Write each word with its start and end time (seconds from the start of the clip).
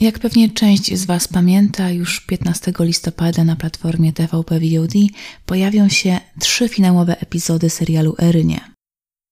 Jak 0.00 0.18
pewnie 0.18 0.50
część 0.50 0.94
z 0.94 1.06
Was 1.06 1.28
pamięta, 1.28 1.90
już 1.90 2.20
15 2.20 2.72
listopada 2.80 3.44
na 3.44 3.56
platformie 3.56 4.12
TVP 4.12 4.60
VOD 4.60 4.94
pojawią 5.46 5.88
się 5.88 6.20
trzy 6.40 6.68
finałowe 6.68 7.20
epizody 7.20 7.70
serialu 7.70 8.14
Erynie. 8.18 8.60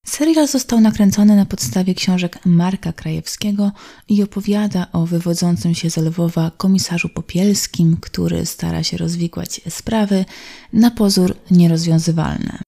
Serial 0.07 0.49
został 0.49 0.81
nakręcony 0.81 1.37
na 1.37 1.47
podstawie 1.47 1.95
książek 1.95 2.39
Marka 2.47 2.93
Krajewskiego 2.93 3.73
i 4.09 4.23
opowiada 4.23 4.87
o 4.93 5.07
wywodzącym 5.07 5.75
się 5.75 5.91
z 5.91 5.97
Lwowa 5.97 6.51
komisarzu 6.57 7.09
Popielskim, 7.09 7.97
który 8.01 8.47
stara 8.47 8.83
się 8.83 8.97
rozwikłać 8.97 9.61
sprawy 9.69 10.25
na 10.73 10.91
pozór 10.91 11.37
nierozwiązywalne. 11.51 12.59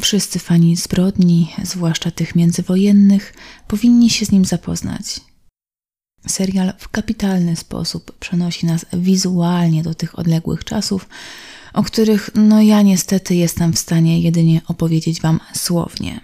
Wszyscy 0.00 0.38
fani 0.38 0.76
zbrodni, 0.76 1.52
zwłaszcza 1.62 2.10
tych 2.10 2.34
międzywojennych, 2.34 3.34
powinni 3.68 4.10
się 4.10 4.26
z 4.26 4.32
nim 4.32 4.44
zapoznać. 4.44 5.31
Serial 6.26 6.72
w 6.78 6.88
kapitalny 6.88 7.56
sposób 7.56 8.18
przenosi 8.18 8.66
nas 8.66 8.86
wizualnie 8.92 9.82
do 9.82 9.94
tych 9.94 10.18
odległych 10.18 10.64
czasów, 10.64 11.08
o 11.72 11.82
których 11.82 12.30
no 12.34 12.62
ja 12.62 12.82
niestety 12.82 13.34
jestem 13.34 13.72
w 13.72 13.78
stanie 13.78 14.20
jedynie 14.20 14.60
opowiedzieć 14.68 15.20
Wam 15.20 15.40
słownie. 15.54 16.20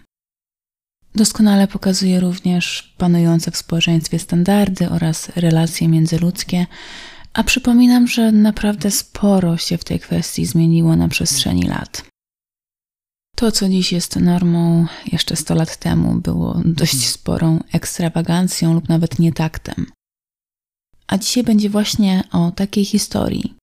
Doskonale 1.14 1.68
pokazuje 1.68 2.20
również 2.20 2.94
panujące 2.98 3.50
w 3.50 3.56
społeczeństwie 3.56 4.18
standardy 4.18 4.90
oraz 4.90 5.28
relacje 5.36 5.88
międzyludzkie, 5.88 6.66
a 7.32 7.44
przypominam, 7.44 8.06
że 8.06 8.32
naprawdę 8.32 8.90
sporo 8.90 9.56
się 9.56 9.78
w 9.78 9.84
tej 9.84 10.00
kwestii 10.00 10.46
zmieniło 10.46 10.96
na 10.96 11.08
przestrzeni 11.08 11.62
lat. 11.62 12.04
To, 13.36 13.52
co 13.52 13.68
dziś 13.68 13.92
jest 13.92 14.16
normą, 14.16 14.86
jeszcze 15.12 15.36
100 15.36 15.54
lat 15.54 15.76
temu 15.76 16.14
było 16.14 16.60
dość 16.64 17.08
sporą 17.08 17.60
ekstrawagancją 17.72 18.74
lub 18.74 18.88
nawet 18.88 19.18
nietaktem. 19.18 19.86
A 21.08 21.18
dzisiaj 21.18 21.44
będzie 21.44 21.70
właśnie 21.70 22.24
o 22.32 22.50
takiej 22.50 22.84
historii. 22.84 23.54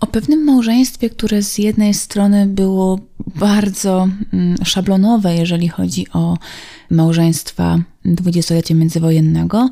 O 0.00 0.06
pewnym 0.06 0.44
małżeństwie, 0.44 1.10
które 1.10 1.42
z 1.42 1.58
jednej 1.58 1.94
strony 1.94 2.46
było 2.46 2.98
bardzo 3.34 4.08
mm, 4.32 4.64
szablonowe, 4.64 5.34
jeżeli 5.34 5.68
chodzi 5.68 6.06
o 6.12 6.38
małżeństwa 6.90 7.78
dwudziestolecia 8.04 8.74
międzywojennego, 8.74 9.70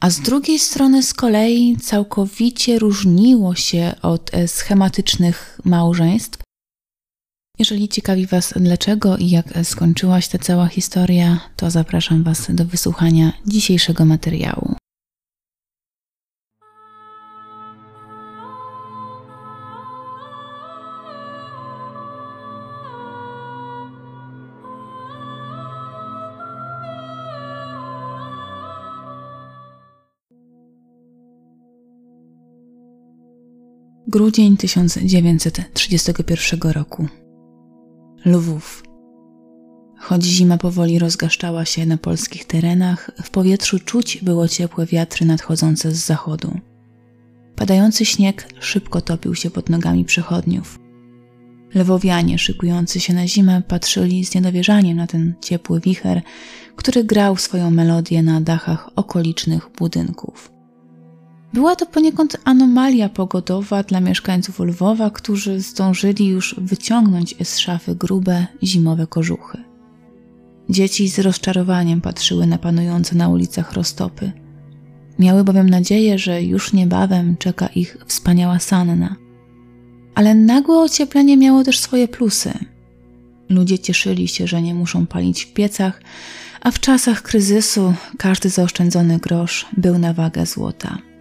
a 0.00 0.10
z 0.10 0.20
drugiej 0.20 0.58
strony 0.58 1.02
z 1.02 1.14
kolei 1.14 1.76
całkowicie 1.76 2.78
różniło 2.78 3.54
się 3.54 3.94
od 4.02 4.34
e, 4.34 4.48
schematycznych 4.48 5.60
małżeństw, 5.64 6.38
jeżeli 7.58 7.88
ciekawi 7.88 8.26
Was 8.26 8.54
dlaczego 8.56 9.16
i 9.16 9.30
jak 9.30 9.46
skończyła 9.62 10.20
się 10.20 10.30
ta 10.30 10.38
cała 10.38 10.66
historia, 10.66 11.40
to 11.56 11.70
zapraszam 11.70 12.22
Was 12.22 12.46
do 12.54 12.64
wysłuchania 12.64 13.32
dzisiejszego 13.46 14.04
materiału. 14.04 14.81
Grudzień 34.12 34.56
1931 34.56 36.72
roku. 36.72 37.08
Lwów. 38.24 38.84
Choć 39.98 40.24
zima 40.24 40.58
powoli 40.58 40.98
rozgaszczała 40.98 41.64
się 41.64 41.86
na 41.86 41.96
polskich 41.96 42.44
terenach, 42.44 43.10
w 43.22 43.30
powietrzu 43.30 43.78
czuć 43.78 44.18
było 44.22 44.48
ciepłe 44.48 44.86
wiatry 44.86 45.26
nadchodzące 45.26 45.92
z 45.92 46.06
zachodu. 46.06 46.58
Padający 47.56 48.04
śnieg 48.04 48.48
szybko 48.60 49.00
topił 49.00 49.34
się 49.34 49.50
pod 49.50 49.68
nogami 49.68 50.04
przechodniów. 50.04 50.78
Lwowianie 51.74 52.38
szykujący 52.38 53.00
się 53.00 53.14
na 53.14 53.28
zimę 53.28 53.62
patrzyli 53.68 54.24
z 54.24 54.34
niedowierzaniem 54.34 54.96
na 54.96 55.06
ten 55.06 55.34
ciepły 55.40 55.80
wicher, 55.80 56.22
który 56.76 57.04
grał 57.04 57.36
swoją 57.36 57.70
melodię 57.70 58.22
na 58.22 58.40
dachach 58.40 58.90
okolicznych 58.96 59.70
budynków. 59.78 60.51
Była 61.52 61.76
to 61.76 61.86
poniekąd 61.86 62.36
anomalia 62.44 63.08
pogodowa 63.08 63.82
dla 63.82 64.00
mieszkańców 64.00 64.60
Lwowa, 64.60 65.10
którzy 65.10 65.60
zdążyli 65.60 66.26
już 66.26 66.54
wyciągnąć 66.58 67.34
z 67.42 67.58
szafy 67.58 67.94
grube 67.94 68.46
zimowe 68.62 69.06
kożuchy. 69.06 69.58
Dzieci 70.70 71.08
z 71.08 71.18
rozczarowaniem 71.18 72.00
patrzyły 72.00 72.46
na 72.46 72.58
panujące 72.58 73.16
na 73.16 73.28
ulicach 73.28 73.72
roztopy. 73.72 74.32
Miały 75.18 75.44
bowiem 75.44 75.70
nadzieję, 75.70 76.18
że 76.18 76.42
już 76.42 76.72
niebawem 76.72 77.36
czeka 77.36 77.66
ich 77.66 77.96
wspaniała 78.06 78.58
sanna. 78.58 79.16
Ale 80.14 80.34
nagłe 80.34 80.78
ocieplenie 80.78 81.36
miało 81.36 81.64
też 81.64 81.78
swoje 81.78 82.08
plusy. 82.08 82.52
Ludzie 83.48 83.78
cieszyli 83.78 84.28
się, 84.28 84.46
że 84.46 84.62
nie 84.62 84.74
muszą 84.74 85.06
palić 85.06 85.44
w 85.44 85.52
piecach, 85.52 86.02
a 86.60 86.70
w 86.70 86.80
czasach 86.80 87.22
kryzysu 87.22 87.94
każdy 88.18 88.48
zaoszczędzony 88.48 89.18
grosz 89.18 89.66
był 89.76 89.98
na 89.98 90.12
wagę 90.12 90.46
złota. 90.46 91.11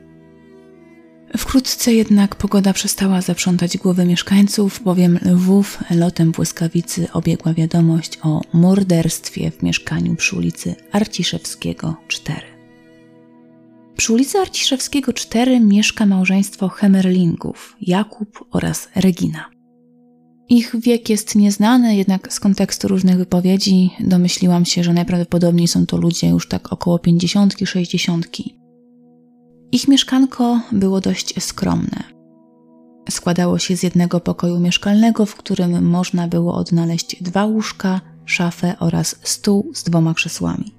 Wkrótce 1.37 1.93
jednak 1.93 2.35
pogoda 2.35 2.73
przestała 2.73 3.21
zaprzątać 3.21 3.77
głowy 3.77 4.05
mieszkańców, 4.05 4.83
bowiem 4.83 5.19
Lwów 5.25 5.79
lotem 5.91 6.31
błyskawicy 6.31 7.11
obiegła 7.13 7.53
wiadomość 7.53 8.19
o 8.23 8.41
morderstwie 8.53 9.51
w 9.51 9.63
mieszkaniu 9.63 10.15
przy 10.15 10.35
ulicy 10.35 10.75
Arciszewskiego 10.91 11.95
4. 12.07 12.41
Przy 13.97 14.13
ulicy 14.13 14.37
Arciszewskiego 14.37 15.13
4 15.13 15.59
mieszka 15.59 16.05
małżeństwo 16.05 16.69
Hemerlingów, 16.69 17.75
Jakub 17.81 18.45
oraz 18.51 18.89
Regina. 18.95 19.49
Ich 20.49 20.75
wiek 20.79 21.09
jest 21.09 21.35
nieznany, 21.35 21.95
jednak 21.95 22.33
z 22.33 22.39
kontekstu 22.39 22.87
różnych 22.87 23.17
wypowiedzi 23.17 23.89
domyśliłam 23.99 24.65
się, 24.65 24.83
że 24.83 24.93
najprawdopodobniej 24.93 25.67
są 25.67 25.85
to 25.85 25.97
ludzie 25.97 26.27
już 26.27 26.47
tak 26.47 26.73
około 26.73 26.97
50-60. 26.97 28.60
Ich 29.71 29.87
mieszkanko 29.87 30.59
było 30.71 31.01
dość 31.01 31.43
skromne. 31.43 32.03
Składało 33.09 33.59
się 33.59 33.75
z 33.75 33.83
jednego 33.83 34.19
pokoju 34.19 34.59
mieszkalnego, 34.59 35.25
w 35.25 35.35
którym 35.35 35.89
można 35.89 36.27
było 36.27 36.55
odnaleźć 36.55 37.23
dwa 37.23 37.45
łóżka, 37.45 38.01
szafę 38.25 38.75
oraz 38.79 39.15
stół 39.23 39.71
z 39.73 39.83
dwoma 39.83 40.13
krzesłami. 40.13 40.71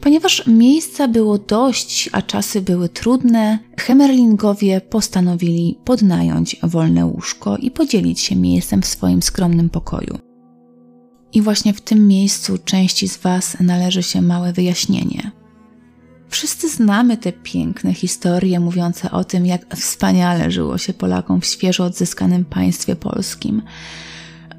Ponieważ 0.00 0.46
miejsca 0.46 1.08
było 1.08 1.38
dość, 1.38 2.10
a 2.12 2.22
czasy 2.22 2.62
były 2.62 2.88
trudne, 2.88 3.58
Hemerlingowie 3.78 4.80
postanowili 4.80 5.78
podnająć 5.84 6.56
wolne 6.62 7.06
łóżko 7.06 7.56
i 7.56 7.70
podzielić 7.70 8.20
się 8.20 8.36
miejscem 8.36 8.82
w 8.82 8.86
swoim 8.86 9.22
skromnym 9.22 9.70
pokoju. 9.70 10.18
I 11.32 11.42
właśnie 11.42 11.74
w 11.74 11.80
tym 11.80 12.08
miejscu 12.08 12.58
części 12.58 13.08
z 13.08 13.16
Was 13.16 13.56
należy 13.60 14.02
się 14.02 14.22
małe 14.22 14.52
wyjaśnienie– 14.52 15.30
Wszyscy 16.34 16.68
znamy 16.68 17.16
te 17.16 17.32
piękne 17.32 17.94
historie 17.94 18.60
mówiące 18.60 19.10
o 19.10 19.24
tym, 19.24 19.46
jak 19.46 19.76
wspaniale 19.76 20.50
żyło 20.50 20.78
się 20.78 20.92
Polakom 20.92 21.40
w 21.40 21.46
świeżo 21.46 21.84
odzyskanym 21.84 22.44
państwie 22.44 22.96
polskim. 22.96 23.62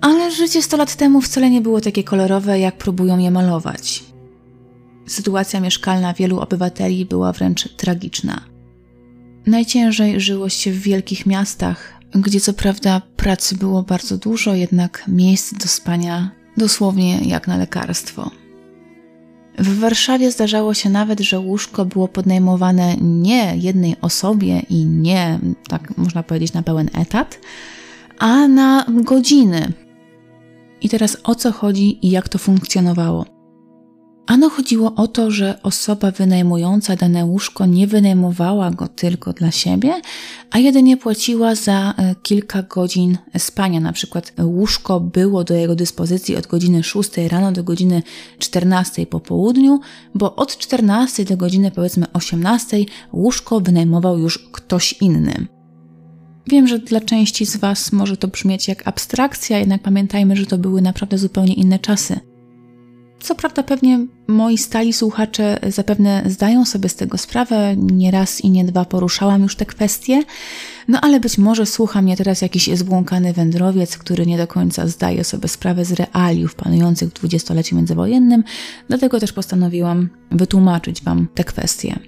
Ale 0.01 0.31
życie 0.31 0.61
100 0.61 0.77
lat 0.77 0.95
temu 0.95 1.21
wcale 1.21 1.49
nie 1.49 1.61
było 1.61 1.81
takie 1.81 2.03
kolorowe, 2.03 2.59
jak 2.59 2.77
próbują 2.77 3.17
je 3.17 3.31
malować. 3.31 4.03
Sytuacja 5.07 5.59
mieszkalna 5.59 6.13
wielu 6.13 6.39
obywateli 6.39 7.05
była 7.05 7.31
wręcz 7.31 7.69
tragiczna. 7.77 8.41
Najciężej 9.45 10.21
żyło 10.21 10.49
się 10.49 10.71
w 10.71 10.79
wielkich 10.79 11.25
miastach, 11.25 11.93
gdzie 12.13 12.39
co 12.39 12.53
prawda 12.53 13.01
pracy 13.15 13.55
było 13.55 13.83
bardzo 13.83 14.17
dużo, 14.17 14.53
jednak 14.53 15.03
miejsc 15.07 15.53
do 15.53 15.67
spania 15.67 16.31
dosłownie 16.57 17.17
jak 17.17 17.47
na 17.47 17.57
lekarstwo. 17.57 18.44
W 19.57 19.79
Warszawie 19.79 20.31
zdarzało 20.31 20.73
się 20.73 20.89
nawet, 20.89 21.19
że 21.19 21.39
łóżko 21.39 21.85
było 21.85 22.07
podnajmowane 22.07 22.95
nie 23.01 23.57
jednej 23.57 23.95
osobie 24.01 24.61
i 24.69 24.85
nie, 24.85 25.39
tak 25.67 25.97
można 25.97 26.23
powiedzieć, 26.23 26.53
na 26.53 26.63
pełen 26.63 26.89
etat, 26.93 27.39
a 28.19 28.47
na 28.47 28.85
godziny. 28.89 29.73
I 30.81 30.89
teraz 30.89 31.17
o 31.23 31.35
co 31.35 31.51
chodzi 31.51 32.07
i 32.07 32.11
jak 32.11 32.29
to 32.29 32.37
funkcjonowało? 32.37 33.34
Ano 34.27 34.49
chodziło 34.49 34.95
o 34.95 35.07
to, 35.07 35.31
że 35.31 35.59
osoba 35.63 36.11
wynajmująca 36.11 36.95
dane 36.95 37.25
łóżko 37.25 37.65
nie 37.65 37.87
wynajmowała 37.87 38.71
go 38.71 38.87
tylko 38.87 39.33
dla 39.33 39.51
siebie, 39.51 40.01
a 40.51 40.59
jedynie 40.59 40.97
płaciła 40.97 41.55
za 41.55 41.93
e, 41.97 42.15
kilka 42.23 42.61
godzin 42.61 43.17
spania. 43.37 43.79
Na 43.79 43.93
przykład 43.93 44.33
łóżko 44.41 44.99
było 44.99 45.43
do 45.43 45.53
jego 45.53 45.75
dyspozycji 45.75 46.35
od 46.35 46.47
godziny 46.47 46.83
6 46.83 47.09
rano 47.29 47.51
do 47.51 47.63
godziny 47.63 48.03
14 48.39 49.05
po 49.05 49.19
południu, 49.19 49.79
bo 50.15 50.35
od 50.35 50.57
14 50.57 51.25
do 51.25 51.37
godziny 51.37 51.71
powiedzmy 51.71 52.05
18 52.13 52.77
łóżko 53.13 53.59
wynajmował 53.59 54.19
już 54.19 54.39
ktoś 54.51 54.93
inny. 55.01 55.47
Wiem, 56.47 56.67
że 56.67 56.79
dla 56.79 57.01
części 57.01 57.45
z 57.45 57.57
Was 57.57 57.91
może 57.91 58.17
to 58.17 58.27
brzmieć 58.27 58.67
jak 58.67 58.87
abstrakcja, 58.87 59.59
jednak 59.59 59.81
pamiętajmy, 59.81 60.35
że 60.35 60.45
to 60.45 60.57
były 60.57 60.81
naprawdę 60.81 61.17
zupełnie 61.17 61.53
inne 61.53 61.79
czasy. 61.79 62.34
Co 63.19 63.35
prawda, 63.35 63.63
pewnie 63.63 64.05
moi 64.27 64.57
stali 64.57 64.93
słuchacze 64.93 65.59
zapewne 65.67 66.23
zdają 66.25 66.65
sobie 66.65 66.89
z 66.89 66.95
tego 66.95 67.17
sprawę, 67.17 67.75
nie 67.77 68.11
raz 68.11 68.41
i 68.41 68.49
nie 68.49 68.65
dwa 68.65 68.85
poruszałam 68.85 69.43
już 69.43 69.55
te 69.55 69.65
kwestie, 69.65 70.23
no 70.87 71.01
ale 71.01 71.19
być 71.19 71.37
może 71.37 71.65
słucha 71.65 72.01
mnie 72.01 72.17
teraz 72.17 72.41
jakiś 72.41 72.69
zbłąkany 72.73 73.33
wędrowiec, 73.33 73.97
który 73.97 74.25
nie 74.25 74.37
do 74.37 74.47
końca 74.47 74.87
zdaje 74.87 75.23
sobie 75.23 75.47
sprawę 75.47 75.85
z 75.85 75.91
realiów 75.91 76.55
panujących 76.55 77.09
w 77.09 77.13
dwudziestoleciu 77.13 77.75
międzywojennym, 77.75 78.43
dlatego 78.87 79.19
też 79.19 79.33
postanowiłam 79.33 80.09
wytłumaczyć 80.31 81.03
Wam 81.03 81.27
te 81.33 81.43
kwestie. 81.43 81.99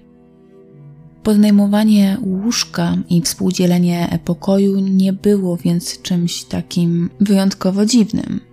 Podnajmowanie 1.24 2.18
łóżka 2.22 2.98
i 3.10 3.22
współdzielenie 3.22 4.20
pokoju 4.26 4.80
nie 4.80 5.14
było 5.14 5.58
więc 5.58 6.02
czymś 6.02 6.44
takim 6.44 7.10
wyjątkowo 7.20 7.86
dziwnym. 7.86 8.47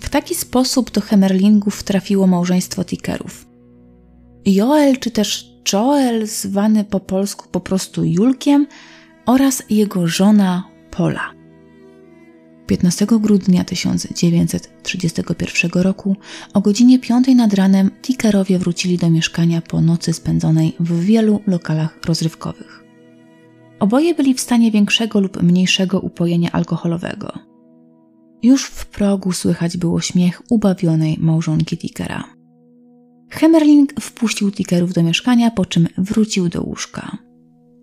W 0.00 0.08
taki 0.08 0.34
sposób 0.34 0.90
do 0.90 1.00
Hemerlingów 1.00 1.82
trafiło 1.82 2.26
małżeństwo 2.26 2.84
Tickerów. 2.84 3.46
Joel, 4.46 4.98
czy 4.98 5.10
też 5.10 5.50
Joel, 5.72 6.26
zwany 6.26 6.84
po 6.84 7.00
polsku 7.00 7.48
po 7.50 7.60
prostu 7.60 8.04
Julkiem, 8.04 8.66
oraz 9.26 9.62
jego 9.70 10.06
żona 10.06 10.64
Pola. 10.90 11.34
15 12.66 13.06
grudnia 13.06 13.64
1931 13.64 15.82
roku 15.82 16.16
o 16.54 16.60
godzinie 16.60 16.98
5 16.98 17.28
nad 17.28 17.54
ranem 17.54 17.90
Tickerowie 18.02 18.58
wrócili 18.58 18.98
do 18.98 19.10
mieszkania 19.10 19.62
po 19.62 19.80
nocy 19.80 20.12
spędzonej 20.12 20.76
w 20.80 21.04
wielu 21.04 21.40
lokalach 21.46 21.98
rozrywkowych. 22.06 22.84
Oboje 23.80 24.14
byli 24.14 24.34
w 24.34 24.40
stanie 24.40 24.70
większego 24.70 25.20
lub 25.20 25.42
mniejszego 25.42 26.00
upojenia 26.00 26.52
alkoholowego. 26.52 27.49
Już 28.42 28.64
w 28.64 28.86
progu 28.86 29.32
słychać 29.32 29.76
było 29.76 30.00
śmiech 30.00 30.42
ubawionej 30.50 31.16
małżonki 31.20 31.78
Tickera. 31.78 32.24
Hemmerling 33.30 34.00
wpuścił 34.00 34.50
Tickerów 34.50 34.92
do 34.92 35.02
mieszkania, 35.02 35.50
po 35.50 35.66
czym 35.66 35.88
wrócił 35.98 36.48
do 36.48 36.62
łóżka. 36.62 37.18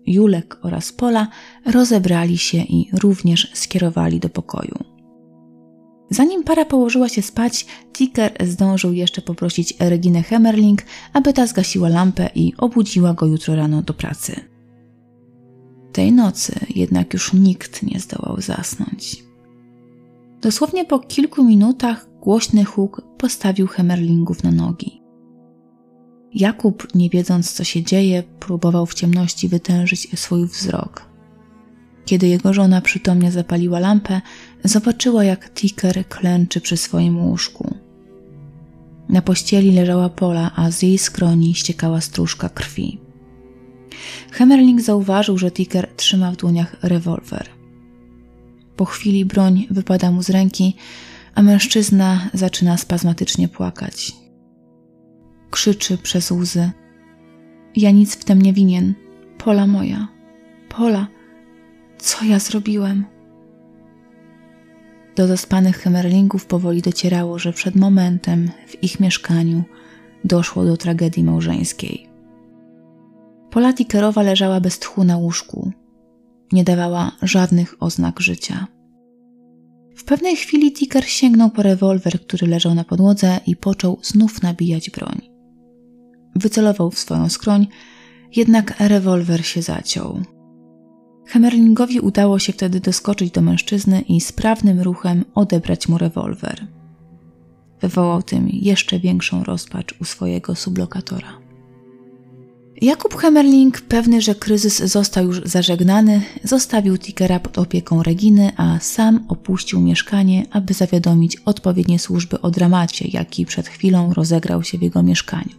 Julek 0.06 0.58
oraz 0.62 0.92
Pola 0.92 1.28
rozebrali 1.66 2.38
się 2.38 2.58
i 2.58 2.90
również 2.92 3.50
skierowali 3.54 4.20
do 4.20 4.28
pokoju. 4.28 4.78
Zanim 6.10 6.44
para 6.44 6.64
położyła 6.64 7.08
się 7.08 7.22
spać, 7.22 7.66
Ticker 7.92 8.32
zdążył 8.46 8.92
jeszcze 8.92 9.22
poprosić 9.22 9.74
Reginę 9.80 10.22
Hemmerling, 10.22 10.82
aby 11.12 11.32
ta 11.32 11.46
zgasiła 11.46 11.88
lampę 11.88 12.30
i 12.34 12.54
obudziła 12.56 13.14
go 13.14 13.26
jutro 13.26 13.54
rano 13.54 13.82
do 13.82 13.94
pracy. 13.94 14.40
Tej 15.92 16.12
nocy 16.12 16.60
jednak 16.74 17.12
już 17.14 17.32
nikt 17.32 17.82
nie 17.82 18.00
zdołał 18.00 18.40
zasnąć. 18.40 19.27
Dosłownie 20.42 20.84
po 20.84 20.98
kilku 20.98 21.44
minutach 21.44 22.08
głośny 22.20 22.64
huk 22.64 23.02
postawił 23.18 23.66
Hemmerlingów 23.66 24.44
na 24.44 24.50
nogi. 24.50 25.02
Jakub, 26.34 26.94
nie 26.94 27.10
wiedząc 27.10 27.52
co 27.52 27.64
się 27.64 27.82
dzieje, 27.82 28.22
próbował 28.22 28.86
w 28.86 28.94
ciemności 28.94 29.48
wytężyć 29.48 30.20
swój 30.20 30.46
wzrok. 30.46 31.08
Kiedy 32.04 32.28
jego 32.28 32.54
żona 32.54 32.80
przytomnie 32.80 33.32
zapaliła 33.32 33.78
lampę, 33.78 34.20
zobaczyła 34.64 35.24
jak 35.24 35.54
Ticker 35.54 36.08
klęczy 36.08 36.60
przy 36.60 36.76
swoim 36.76 37.18
łóżku. 37.18 37.74
Na 39.08 39.22
pościeli 39.22 39.72
leżała 39.72 40.08
Pola, 40.08 40.50
a 40.56 40.70
z 40.70 40.82
jej 40.82 40.98
skroni 40.98 41.54
ściekała 41.54 42.00
stróżka 42.00 42.48
krwi. 42.48 43.00
Hemmerling 44.30 44.80
zauważył, 44.80 45.38
że 45.38 45.50
Ticker 45.50 45.88
trzyma 45.96 46.32
w 46.32 46.36
dłoniach 46.36 46.76
rewolwer. 46.82 47.57
Po 48.78 48.84
chwili 48.84 49.24
broń 49.24 49.66
wypada 49.70 50.10
mu 50.10 50.22
z 50.22 50.30
ręki, 50.30 50.76
a 51.34 51.42
mężczyzna 51.42 52.30
zaczyna 52.34 52.76
spazmatycznie 52.76 53.48
płakać. 53.48 54.12
Krzyczy 55.50 55.98
przez 55.98 56.30
łzy. 56.30 56.70
Ja 57.76 57.90
nic 57.90 58.16
w 58.16 58.24
tym 58.24 58.42
nie 58.42 58.52
winien. 58.52 58.94
Pola 59.38 59.66
moja. 59.66 60.08
Pola, 60.68 61.06
co 61.98 62.24
ja 62.24 62.38
zrobiłem? 62.38 63.04
Do 65.16 65.26
zaspanych 65.26 65.76
Hemerlingów 65.76 66.46
powoli 66.46 66.82
docierało, 66.82 67.38
że 67.38 67.52
przed 67.52 67.76
momentem 67.76 68.50
w 68.66 68.82
ich 68.82 69.00
mieszkaniu 69.00 69.64
doszło 70.24 70.64
do 70.64 70.76
tragedii 70.76 71.24
małżeńskiej. 71.24 72.08
Pola 73.50 73.72
Tickerowa 73.72 74.22
leżała 74.22 74.60
bez 74.60 74.78
tchu 74.78 75.04
na 75.04 75.16
łóżku. 75.16 75.72
Nie 76.52 76.64
dawała 76.64 77.12
żadnych 77.22 77.82
oznak 77.82 78.20
życia. 78.20 78.66
W 79.96 80.04
pewnej 80.04 80.36
chwili 80.36 80.72
Ticker 80.72 81.04
sięgnął 81.04 81.50
po 81.50 81.62
rewolwer, 81.62 82.20
który 82.20 82.46
leżał 82.46 82.74
na 82.74 82.84
podłodze 82.84 83.40
i 83.46 83.56
począł 83.56 83.98
znów 84.02 84.42
nabijać 84.42 84.90
broń. 84.90 85.20
Wycelował 86.34 86.90
w 86.90 86.98
swoją 86.98 87.28
skroń, 87.28 87.66
jednak 88.36 88.74
rewolwer 88.80 89.46
się 89.46 89.62
zaciął. 89.62 90.22
Hemerlingowi 91.26 92.00
udało 92.00 92.38
się 92.38 92.52
wtedy 92.52 92.80
doskoczyć 92.80 93.30
do 93.30 93.42
mężczyzny 93.42 94.00
i 94.00 94.20
sprawnym 94.20 94.80
ruchem 94.80 95.24
odebrać 95.34 95.88
mu 95.88 95.98
rewolwer. 95.98 96.66
Wywołał 97.80 98.22
tym 98.22 98.48
jeszcze 98.48 98.98
większą 98.98 99.44
rozpacz 99.44 99.94
u 100.00 100.04
swojego 100.04 100.54
sublokatora. 100.54 101.47
Jakub 102.82 103.14
Hemerling, 103.14 103.80
pewny, 103.80 104.20
że 104.20 104.34
kryzys 104.34 104.78
został 104.78 105.24
już 105.24 105.42
zażegnany, 105.44 106.22
zostawił 106.44 106.98
Tickera 106.98 107.40
pod 107.40 107.58
opieką 107.58 108.02
Reginy, 108.02 108.52
a 108.56 108.78
sam 108.80 109.24
opuścił 109.28 109.80
mieszkanie, 109.80 110.46
aby 110.50 110.74
zawiadomić 110.74 111.36
odpowiednie 111.36 111.98
służby 111.98 112.40
o 112.40 112.50
dramacie, 112.50 113.08
jaki 113.08 113.46
przed 113.46 113.68
chwilą 113.68 114.14
rozegrał 114.14 114.62
się 114.62 114.78
w 114.78 114.82
jego 114.82 115.02
mieszkaniu. 115.02 115.50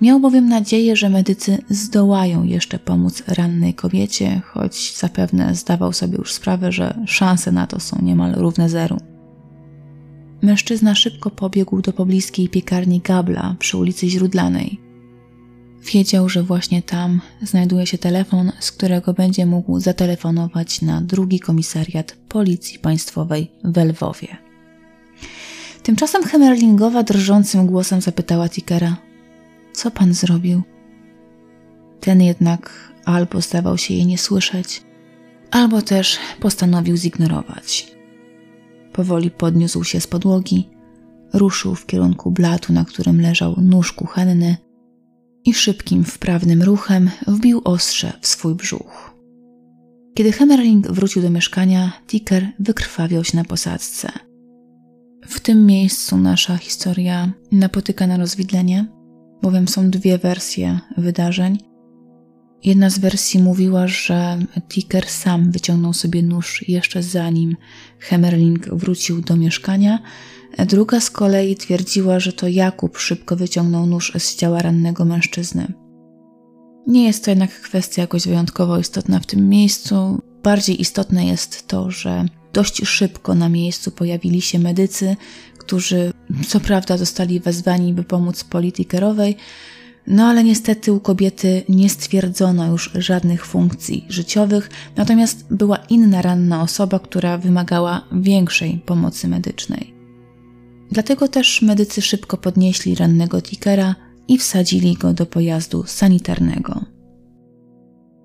Miał 0.00 0.20
bowiem 0.20 0.48
nadzieję, 0.48 0.96
że 0.96 1.10
medycy 1.10 1.58
zdołają 1.70 2.44
jeszcze 2.44 2.78
pomóc 2.78 3.22
rannej 3.28 3.74
kobiecie, 3.74 4.42
choć 4.44 4.96
zapewne 4.96 5.54
zdawał 5.54 5.92
sobie 5.92 6.18
już 6.18 6.32
sprawę, 6.32 6.72
że 6.72 6.98
szanse 7.06 7.52
na 7.52 7.66
to 7.66 7.80
są 7.80 7.98
niemal 8.02 8.32
równe 8.34 8.68
zeru. 8.68 8.96
Mężczyzna 10.42 10.94
szybko 10.94 11.30
pobiegł 11.30 11.82
do 11.82 11.92
pobliskiej 11.92 12.48
piekarni 12.48 13.00
Gabla 13.00 13.56
przy 13.58 13.76
ulicy 13.76 14.08
Źródlanej. 14.08 14.91
Wiedział, 15.82 16.28
że 16.28 16.42
właśnie 16.42 16.82
tam 16.82 17.20
znajduje 17.42 17.86
się 17.86 17.98
telefon, 17.98 18.52
z 18.60 18.72
którego 18.72 19.12
będzie 19.12 19.46
mógł 19.46 19.80
zatelefonować 19.80 20.82
na 20.82 21.00
drugi 21.00 21.40
komisariat 21.40 22.16
Policji 22.28 22.78
Państwowej 22.78 23.50
w 23.64 23.76
Lwowie. 23.76 24.36
Tymczasem 25.82 26.24
Hemerlingowa 26.24 27.02
drżącym 27.02 27.66
głosem 27.66 28.00
zapytała 28.00 28.48
Tickera– 28.48 28.96
co 29.72 29.90
pan 29.90 30.14
zrobił? 30.14 30.62
Ten 32.00 32.22
jednak 32.22 32.92
albo 33.04 33.40
zdawał 33.40 33.78
się 33.78 33.94
jej 33.94 34.06
nie 34.06 34.18
słyszeć, 34.18 34.82
albo 35.50 35.82
też 35.82 36.18
postanowił 36.40 36.96
zignorować. 36.96 37.92
Powoli 38.92 39.30
podniósł 39.30 39.84
się 39.84 40.00
z 40.00 40.06
podłogi, 40.06 40.68
ruszył 41.32 41.74
w 41.74 41.86
kierunku 41.86 42.30
blatu, 42.30 42.72
na 42.72 42.84
którym 42.84 43.20
leżał 43.20 43.54
nóż 43.58 43.92
kuchenny 43.92 44.56
i 45.44 45.54
szybkim, 45.54 46.04
wprawnym 46.04 46.62
ruchem 46.62 47.10
wbił 47.26 47.60
ostrze 47.64 48.12
w 48.20 48.26
swój 48.26 48.54
brzuch. 48.54 49.14
Kiedy 50.14 50.32
Hemmerling 50.32 50.88
wrócił 50.88 51.22
do 51.22 51.30
mieszkania, 51.30 51.92
Ticker 52.06 52.46
wykrwawiał 52.58 53.24
się 53.24 53.36
na 53.36 53.44
posadzce. 53.44 54.12
W 55.26 55.40
tym 55.40 55.66
miejscu 55.66 56.16
nasza 56.16 56.56
historia 56.56 57.32
napotyka 57.52 58.06
na 58.06 58.16
rozwidlenie, 58.16 58.86
bowiem 59.42 59.68
są 59.68 59.90
dwie 59.90 60.18
wersje 60.18 60.80
wydarzeń. 60.96 61.58
Jedna 62.64 62.90
z 62.90 62.98
wersji 62.98 63.42
mówiła, 63.42 63.86
że 63.86 64.38
Ticker 64.68 65.08
sam 65.08 65.52
wyciągnął 65.52 65.92
sobie 65.92 66.22
nóż 66.22 66.68
jeszcze 66.68 67.02
zanim 67.02 67.56
Hemmerling 67.98 68.68
wrócił 68.68 69.20
do 69.20 69.36
mieszkania. 69.36 69.98
Druga 70.58 71.00
z 71.00 71.10
kolei 71.10 71.56
twierdziła, 71.56 72.20
że 72.20 72.32
to 72.32 72.48
Jakub 72.48 72.98
szybko 72.98 73.36
wyciągnął 73.36 73.86
nóż 73.86 74.12
z 74.18 74.36
ciała 74.36 74.62
rannego 74.62 75.04
mężczyzny. 75.04 75.72
Nie 76.86 77.04
jest 77.06 77.24
to 77.24 77.30
jednak 77.30 77.60
kwestia 77.60 78.02
jakoś 78.02 78.26
wyjątkowo 78.26 78.78
istotna 78.78 79.20
w 79.20 79.26
tym 79.26 79.48
miejscu. 79.48 80.22
Bardziej 80.42 80.80
istotne 80.80 81.26
jest 81.26 81.68
to, 81.68 81.90
że 81.90 82.24
dość 82.52 82.86
szybko 82.86 83.34
na 83.34 83.48
miejscu 83.48 83.90
pojawili 83.90 84.42
się 84.42 84.58
medycy, 84.58 85.16
którzy 85.58 86.12
co 86.48 86.60
prawda 86.60 86.96
zostali 86.96 87.40
wezwani, 87.40 87.94
by 87.94 88.04
pomóc 88.04 88.44
politykerowej, 88.44 89.36
no 90.06 90.24
ale 90.24 90.44
niestety 90.44 90.92
u 90.92 91.00
kobiety 91.00 91.62
nie 91.68 91.88
stwierdzono 91.88 92.66
już 92.66 92.90
żadnych 92.94 93.46
funkcji 93.46 94.06
życiowych, 94.08 94.70
natomiast 94.96 95.46
była 95.50 95.76
inna 95.76 96.22
ranna 96.22 96.62
osoba, 96.62 96.98
która 96.98 97.38
wymagała 97.38 98.04
większej 98.12 98.82
pomocy 98.86 99.28
medycznej. 99.28 100.01
Dlatego 100.92 101.28
też 101.28 101.62
medycy 101.62 102.02
szybko 102.02 102.36
podnieśli 102.36 102.94
rannego 102.94 103.42
Tickera 103.42 103.94
i 104.28 104.38
wsadzili 104.38 104.94
go 104.94 105.12
do 105.12 105.26
pojazdu 105.26 105.84
sanitarnego. 105.86 106.84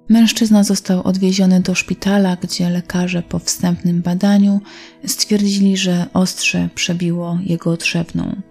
Mężczyzna 0.09 0.63
został 0.63 1.03
odwieziony 1.03 1.61
do 1.61 1.75
szpitala, 1.75 2.37
gdzie 2.41 2.69
lekarze 2.69 3.21
po 3.21 3.39
wstępnym 3.39 4.01
badaniu 4.01 4.61
stwierdzili, 5.05 5.77
że 5.77 6.05
ostrze 6.13 6.69
przebiło 6.75 7.39
jego 7.43 7.77
trzewną. 7.77 8.41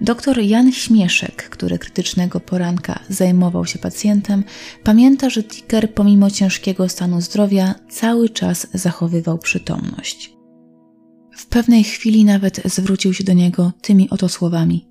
Doktor 0.00 0.38
Jan 0.38 0.72
Śmieszek, 0.72 1.48
który 1.50 1.78
krytycznego 1.78 2.40
poranka 2.40 3.00
zajmował 3.08 3.66
się 3.66 3.78
pacjentem, 3.78 4.44
pamięta, 4.84 5.30
że 5.30 5.42
Ticker 5.42 5.94
pomimo 5.94 6.30
ciężkiego 6.30 6.88
stanu 6.88 7.20
zdrowia 7.20 7.74
cały 7.90 8.28
czas 8.28 8.66
zachowywał 8.74 9.38
przytomność. 9.38 10.35
W 11.36 11.46
pewnej 11.46 11.84
chwili 11.84 12.24
nawet 12.24 12.62
zwrócił 12.64 13.14
się 13.14 13.24
do 13.24 13.32
niego 13.32 13.72
tymi 13.82 14.10
oto 14.10 14.28
słowami: 14.28 14.88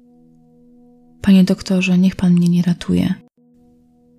Panie 1.22 1.44
doktorze, 1.44 1.98
niech 1.98 2.16
pan 2.16 2.34
mnie 2.34 2.50
nie 2.50 2.62
ratuje. 2.62 3.14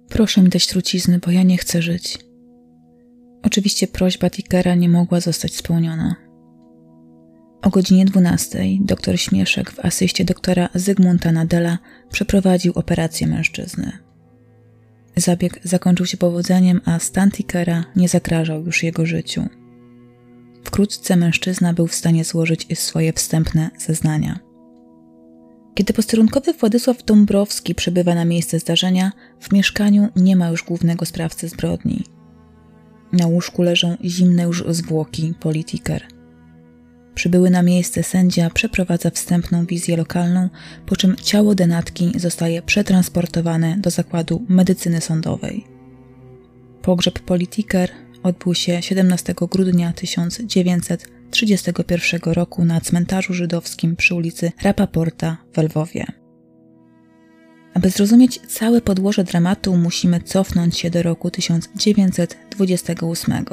Proszę 0.09 0.43
mi 0.43 0.49
dać 0.49 0.67
trucizny, 0.67 1.19
bo 1.19 1.31
ja 1.31 1.43
nie 1.43 1.59
chcę 1.59 1.83
żyć. 1.83 2.19
Oczywiście 3.43 3.87
prośba 3.87 4.31
Tickera 4.31 4.75
nie 4.75 4.89
mogła 4.89 5.21
zostać 5.21 5.55
spełniona. 5.55 6.17
O 7.63 7.71
godzinie 7.71 8.05
12 8.05 8.65
doktor 8.81 9.19
Śmieszek 9.19 9.71
w 9.71 9.85
asyście 9.85 10.25
doktora 10.25 10.69
Zygmunta 10.75 11.33
Nadela 11.33 11.79
przeprowadził 12.11 12.73
operację 12.77 13.27
mężczyzny. 13.27 13.93
Zabieg 15.17 15.61
zakończył 15.65 16.07
się 16.07 16.17
powodzeniem, 16.17 16.81
a 16.85 16.99
stan 16.99 17.31
Tickera 17.31 17.85
nie 17.97 18.09
zagrażał 18.09 18.65
już 18.65 18.83
jego 18.83 19.07
życiu. 19.07 19.49
Wkrótce 20.67 21.17
mężczyzna 21.17 21.73
był 21.73 21.87
w 21.87 21.95
stanie 21.95 22.25
złożyć 22.25 22.79
swoje 22.79 23.13
wstępne 23.13 23.71
zeznania. 23.79 24.39
Kiedy 25.75 25.93
posterunkowy 25.93 26.53
Władysław 26.53 27.05
Dąbrowski 27.05 27.75
przybywa 27.75 28.15
na 28.15 28.25
miejsce 28.25 28.59
zdarzenia, 28.59 29.13
w 29.41 29.53
mieszkaniu 29.53 30.09
nie 30.17 30.37
ma 30.37 30.49
już 30.49 30.65
głównego 30.65 31.07
sprawcy 31.07 31.49
zbrodni. 31.49 32.05
Na 33.13 33.27
łóżku 33.27 33.63
leżą 33.63 33.97
zimne 34.05 34.43
już 34.43 34.65
zwłoki 34.69 35.35
politiker. 35.41 36.07
Przybyły 37.15 37.51
na 37.51 37.63
miejsce 37.63 38.03
sędzia 38.03 38.51
przeprowadza 38.51 39.11
wstępną 39.11 39.67
wizję 39.67 39.97
lokalną, 39.97 40.49
po 40.87 40.97
czym 40.97 41.17
ciało 41.17 41.55
denatki 41.55 42.13
zostaje 42.17 42.63
przetransportowane 42.63 43.77
do 43.79 43.91
zakładu 43.91 44.45
medycyny 44.49 45.01
sądowej. 45.01 45.65
Pogrzeb 46.83 47.19
politiker 47.19 47.91
odbył 48.27 48.55
się 48.55 48.83
17 48.83 49.35
grudnia 49.51 49.93
1931 49.93 52.33
roku 52.33 52.65
na 52.65 52.81
cmentarzu 52.81 53.35
żydowskim 53.35 53.97
przy 53.97 54.15
ulicy 54.15 54.53
Rapaporta 54.63 55.37
w 55.55 55.59
Lwowie. 55.59 56.07
Aby 57.75 57.91
zrozumieć 57.91 58.41
całe 58.49 58.81
podłoże 58.81 59.25
dramatu, 59.25 59.77
musimy 59.77 60.21
cofnąć 60.21 60.79
się 60.79 60.91
do 60.91 61.03
roku 61.03 61.31
1928. 61.31 63.45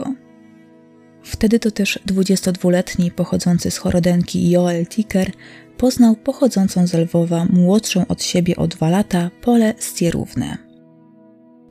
Wtedy 1.23 1.59
to 1.59 1.71
też 1.71 1.99
22-letni 2.07 3.11
pochodzący 3.11 3.71
z 3.71 3.77
Chorodenki 3.77 4.49
Joel 4.49 4.87
Ticker 4.87 5.31
poznał 5.77 6.15
pochodzącą 6.15 6.87
z 6.87 6.93
Lwowa 6.93 7.45
młodszą 7.45 8.07
od 8.07 8.23
siebie 8.23 8.55
o 8.55 8.67
dwa 8.67 8.89
lata 8.89 9.31
Pole 9.41 9.73
Stierównę. 9.77 10.57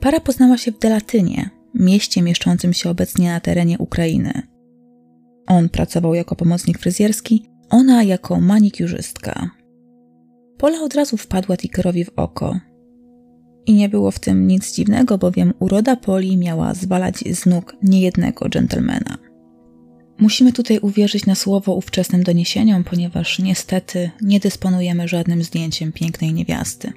Para 0.00 0.21
poznała 0.21 0.59
się 0.59 0.73
w 0.73 0.78
Delatynie, 0.78 1.62
mieście 1.75 2.23
mieszczącym 2.23 2.73
się 2.73 2.91
obecnie 2.91 3.31
na 3.31 3.41
terenie 3.41 3.79
Ukrainy. 3.79 4.43
On 5.47 5.69
pracował 5.69 6.14
jako 6.14 6.37
pomocnik 6.37 6.79
fryzjerski, 6.79 7.47
ona 7.71 8.02
jako 8.02 8.41
manikiurzystka. 8.41 9.50
Pola 10.59 10.81
od 10.83 10.95
razu 10.95 11.17
wpadła 11.17 11.57
Tickerowi 11.57 12.05
w 12.05 12.11
oko. 12.17 12.61
I 13.67 13.75
nie 13.75 13.88
było 13.88 14.11
w 14.11 14.19
tym 14.19 14.47
nic 14.47 14.75
dziwnego, 14.75 15.19
bowiem 15.19 15.52
uroda 15.59 15.97
Poli 15.97 16.37
miała 16.37 16.75
zwalać 16.75 17.19
z 17.19 17.47
nóg 17.47 17.76
niejednego 17.83 18.49
dżentelmena. 18.49 19.19
Musimy 20.19 20.52
tutaj 20.52 20.79
uwierzyć 20.79 21.26
na 21.26 21.35
słowo 21.35 21.75
ówczesnym 21.75 22.23
doniesieniom, 22.23 22.85
ponieważ 22.85 23.38
niestety 23.38 24.11
nie 24.21 24.41
dysponujemy 24.41 25.09
żadnym 25.09 25.43
zdjęciem 25.43 25.93
pięknej 25.93 26.33
niewiasty. 26.33 26.93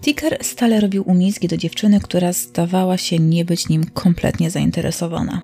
Ticker 0.00 0.38
stale 0.42 0.80
robił 0.80 1.04
umizgi 1.06 1.48
do 1.48 1.56
dziewczyny, 1.56 2.00
która 2.00 2.32
zdawała 2.32 2.96
się 2.96 3.18
nie 3.18 3.44
być 3.44 3.68
nim 3.68 3.84
kompletnie 3.84 4.50
zainteresowana. 4.50 5.42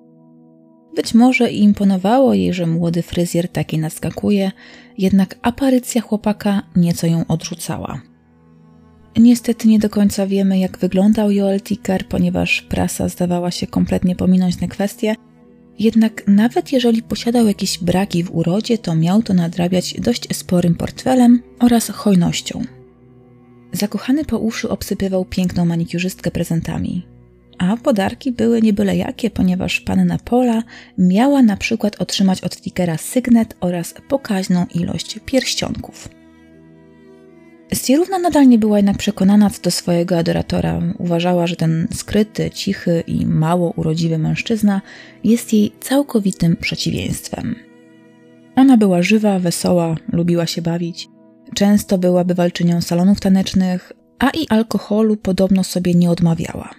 Być 0.95 1.13
może 1.13 1.51
imponowało 1.51 2.33
jej, 2.33 2.53
że 2.53 2.67
młody 2.67 3.01
fryzjer 3.01 3.49
taki 3.49 3.77
naskakuje, 3.77 4.51
jednak 4.97 5.35
aparycja 5.41 6.01
chłopaka 6.01 6.63
nieco 6.75 7.07
ją 7.07 7.27
odrzucała. 7.27 8.01
Niestety 9.17 9.67
nie 9.67 9.79
do 9.79 9.89
końca 9.89 10.27
wiemy, 10.27 10.59
jak 10.59 10.77
wyglądał 10.77 11.31
Joel 11.31 11.61
Ticker, 11.61 12.07
ponieważ 12.07 12.61
prasa 12.61 13.09
zdawała 13.09 13.51
się 13.51 13.67
kompletnie 13.67 14.15
pominąć 14.15 14.55
tę 14.55 14.67
kwestię, 14.67 15.15
jednak 15.79 16.23
nawet 16.27 16.71
jeżeli 16.71 17.03
posiadał 17.03 17.47
jakieś 17.47 17.77
braki 17.79 18.23
w 18.23 18.35
urodzie, 18.35 18.77
to 18.77 18.95
miał 18.95 19.23
to 19.23 19.33
nadrabiać 19.33 19.93
dość 19.99 20.35
sporym 20.35 20.75
portfelem 20.75 21.41
oraz 21.59 21.89
hojnością. 21.89 22.76
Zakochany 23.71 24.25
po 24.25 24.37
uszy 24.37 24.69
obsypywał 24.69 25.25
piękną 25.25 25.65
manikiurzystkę 25.65 26.31
prezentami. 26.31 27.05
A 27.57 27.77
podarki 27.77 28.31
były 28.31 28.61
nie 28.61 28.73
byle 28.73 28.97
jakie, 28.97 29.29
ponieważ 29.29 29.79
panna 29.79 30.17
Pola 30.25 30.63
miała 30.97 31.41
na 31.41 31.57
przykład 31.57 32.01
otrzymać 32.01 32.41
od 32.41 32.57
Tickera 32.61 32.97
sygnet 32.97 33.55
oraz 33.59 33.93
pokaźną 34.07 34.65
ilość 34.75 35.19
pierścionków. 35.25 36.09
Stierówna 37.73 38.19
nadal 38.19 38.47
nie 38.47 38.57
była 38.57 38.77
jednak 38.77 38.97
przekonana 38.97 39.49
co 39.49 39.61
do 39.61 39.71
swojego 39.71 40.17
adoratora. 40.17 40.81
Uważała, 40.97 41.47
że 41.47 41.55
ten 41.55 41.87
skryty, 41.93 42.49
cichy 42.49 43.03
i 43.07 43.25
mało 43.25 43.73
urodziwy 43.75 44.17
mężczyzna 44.17 44.81
jest 45.23 45.53
jej 45.53 45.71
całkowitym 45.79 46.55
przeciwieństwem. 46.55 47.55
Ona 48.55 48.77
była 48.77 49.01
żywa, 49.01 49.39
wesoła, 49.39 49.95
lubiła 50.13 50.45
się 50.45 50.61
bawić. 50.61 51.09
Często 51.55 51.97
była 51.97 52.23
bywalczynią 52.23 52.81
salonów 52.81 53.19
tanecznych, 53.19 53.91
a 54.19 54.29
i 54.29 54.47
alkoholu 54.49 55.17
podobno 55.17 55.63
sobie 55.63 55.93
nie 55.93 56.11
odmawiała. 56.11 56.69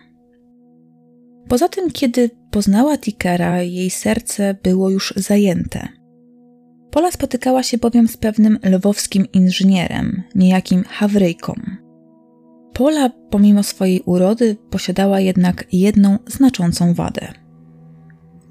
Poza 1.49 1.69
tym, 1.69 1.91
kiedy 1.91 2.31
poznała 2.51 2.99
Tickera, 2.99 3.63
jej 3.63 3.91
serce 3.91 4.55
było 4.63 4.91
już 4.91 5.15
zajęte. 5.17 5.89
Pola 6.91 7.11
spotykała 7.11 7.63
się 7.63 7.79
bowiem 7.79 8.09
z 8.09 8.17
pewnym 8.17 8.59
lwowskim 8.65 9.27
inżynierem, 9.33 10.23
niejakim 10.35 10.85
Hawryjką. 10.85 11.55
Pola, 12.73 13.11
pomimo 13.31 13.63
swojej 13.63 14.01
urody, 14.01 14.57
posiadała 14.71 15.21
jednak 15.21 15.65
jedną 15.73 16.19
znaczącą 16.27 16.95
wadę. 16.95 17.33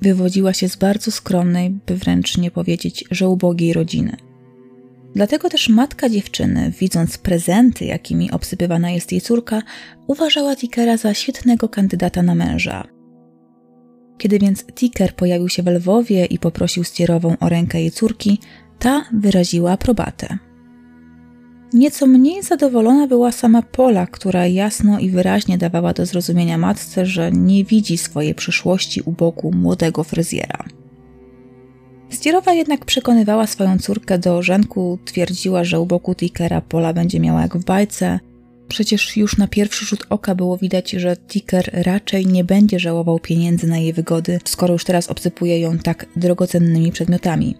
Wywodziła 0.01 0.53
się 0.53 0.69
z 0.69 0.75
bardzo 0.75 1.11
skromnej, 1.11 1.69
by 1.69 1.95
wręcz 1.95 2.37
nie 2.37 2.51
powiedzieć, 2.51 3.05
że 3.11 3.29
ubogiej 3.29 3.73
rodziny. 3.73 4.17
Dlatego 5.15 5.49
też 5.49 5.69
matka 5.69 6.09
dziewczyny, 6.09 6.71
widząc 6.79 7.17
prezenty, 7.17 7.85
jakimi 7.85 8.31
obsypywana 8.31 8.91
jest 8.91 9.11
jej 9.11 9.21
córka, 9.21 9.61
uważała 10.07 10.55
Tickera 10.55 10.97
za 10.97 11.13
świetnego 11.13 11.69
kandydata 11.69 12.23
na 12.23 12.35
męża. 12.35 12.87
Kiedy 14.17 14.39
więc 14.39 14.65
Ticker 14.65 15.15
pojawił 15.15 15.49
się 15.49 15.63
w 15.63 15.67
Lwowie 15.67 16.25
i 16.25 16.39
poprosił 16.39 16.83
stierową 16.83 17.35
o 17.39 17.49
rękę 17.49 17.81
jej 17.81 17.91
córki, 17.91 18.39
ta 18.79 19.05
wyraziła 19.13 19.71
aprobatę. 19.71 20.37
Nieco 21.73 22.07
mniej 22.07 22.43
zadowolona 22.43 23.07
była 23.07 23.31
sama 23.31 23.61
Pola, 23.61 24.07
która 24.07 24.47
jasno 24.47 24.99
i 24.99 25.09
wyraźnie 25.09 25.57
dawała 25.57 25.93
do 25.93 26.05
zrozumienia 26.05 26.57
matce, 26.57 27.05
że 27.05 27.31
nie 27.31 27.63
widzi 27.63 27.97
swojej 27.97 28.35
przyszłości 28.35 29.01
u 29.01 29.11
boku 29.11 29.51
młodego 29.51 30.03
fryzjera. 30.03 30.65
Stierowa 32.09 32.53
jednak 32.53 32.85
przekonywała 32.85 33.47
swoją 33.47 33.77
córkę 33.79 34.19
do 34.19 34.37
ożenku, 34.37 34.99
twierdziła, 35.05 35.63
że 35.63 35.79
u 35.79 35.85
boku 35.85 36.15
Tickera 36.15 36.61
Pola 36.61 36.93
będzie 36.93 37.19
miała 37.19 37.41
jak 37.41 37.57
w 37.57 37.65
bajce. 37.65 38.19
Przecież 38.67 39.17
już 39.17 39.37
na 39.37 39.47
pierwszy 39.47 39.85
rzut 39.85 40.05
oka 40.09 40.35
było 40.35 40.57
widać, 40.57 40.91
że 40.91 41.17
Ticker 41.17 41.69
raczej 41.73 42.25
nie 42.25 42.43
będzie 42.43 42.79
żałował 42.79 43.19
pieniędzy 43.19 43.67
na 43.67 43.77
jej 43.77 43.93
wygody, 43.93 44.39
skoro 44.45 44.73
już 44.73 44.83
teraz 44.83 45.09
obsypuje 45.09 45.59
ją 45.59 45.77
tak 45.77 46.05
drogocennymi 46.15 46.91
przedmiotami. 46.91 47.55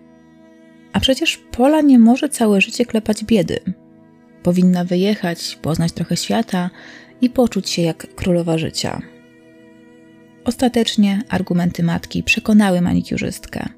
A 0.94 1.00
przecież 1.00 1.38
Pola 1.52 1.82
nie 1.82 2.00
może 2.00 2.30
całe 2.30 2.62
życie 2.62 2.86
klepać 2.86 3.24
biedy. 3.24 3.60
Powinna 4.44 4.84
wyjechać, 4.84 5.60
poznać 5.62 5.92
trochę 5.92 6.18
świata 6.18 6.70
i 7.22 7.30
poczuć 7.30 7.70
się 7.70 7.82
jak 7.82 8.16
królowa 8.16 8.58
życia. 8.58 9.02
Ostatecznie 10.46 11.22
argumenty 11.30 11.84
matki 11.84 12.24
przekonały 12.24 12.82
manikiurzystkę. 12.82 13.70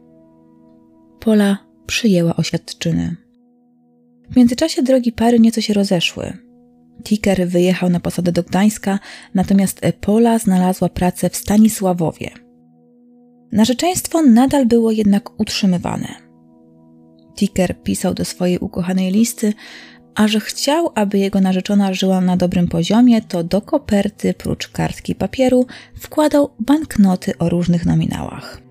Pola 1.19 1.57
przyjęła 1.85 2.35
oświadczyny. 2.35 3.15
W 4.31 4.35
międzyczasie 4.35 4.83
drogi 4.83 5.11
pary 5.11 5.39
nieco 5.39 5.61
się 5.61 5.73
rozeszły. 5.73 6.37
Ticker 7.03 7.47
wyjechał 7.47 7.89
na 7.89 7.99
posadę 7.99 8.31
do 8.31 8.43
Gdańska, 8.43 8.99
natomiast 9.33 9.81
Pola 10.01 10.39
znalazła 10.39 10.89
pracę 10.89 11.29
w 11.29 11.35
Stanisławowie. 11.35 12.29
Narzeczeństwo 13.51 14.21
nadal 14.21 14.65
było 14.65 14.91
jednak 14.91 15.39
utrzymywane. 15.39 16.07
Ticker 17.35 17.83
pisał 17.83 18.13
do 18.13 18.25
swojej 18.25 18.57
ukochanej 18.57 19.11
listy, 19.11 19.53
a 20.15 20.27
że 20.27 20.39
chciał, 20.39 20.91
aby 20.95 21.17
jego 21.17 21.41
narzeczona 21.41 21.93
żyła 21.93 22.21
na 22.21 22.37
dobrym 22.37 22.67
poziomie, 22.67 23.21
to 23.21 23.43
do 23.43 23.61
koperty, 23.61 24.33
prócz 24.33 24.67
kartki 24.67 25.15
papieru, 25.15 25.65
wkładał 25.95 26.49
banknoty 26.59 27.37
o 27.37 27.49
różnych 27.49 27.85
nominałach. 27.85 28.68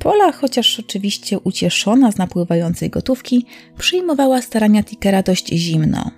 Pola, 0.00 0.32
chociaż 0.32 0.80
oczywiście 0.80 1.38
ucieszona 1.38 2.12
z 2.12 2.18
napływającej 2.18 2.90
gotówki, 2.90 3.46
przyjmowała 3.78 4.42
starania 4.42 4.82
Tickera 4.82 5.22
dość 5.22 5.48
zimno. 5.48 6.10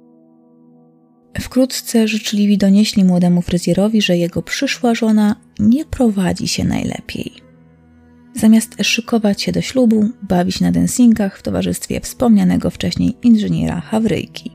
Wkrótce 1.40 2.08
życzliwi 2.08 2.58
donieśli 2.58 3.04
młodemu 3.04 3.42
fryzjerowi, 3.42 4.02
że 4.02 4.16
jego 4.16 4.42
przyszła 4.42 4.94
żona 4.94 5.36
nie 5.58 5.84
prowadzi 5.84 6.48
się 6.48 6.64
najlepiej. 6.64 7.32
Zamiast 8.34 8.76
szykować 8.82 9.42
się 9.42 9.52
do 9.52 9.60
ślubu, 9.60 10.08
bawić 10.22 10.60
na 10.60 10.72
dancingach 10.72 11.38
w 11.38 11.42
towarzystwie 11.42 12.00
wspomnianego 12.00 12.70
wcześniej 12.70 13.16
inżyniera 13.22 13.80
Hawryjki. 13.80 14.50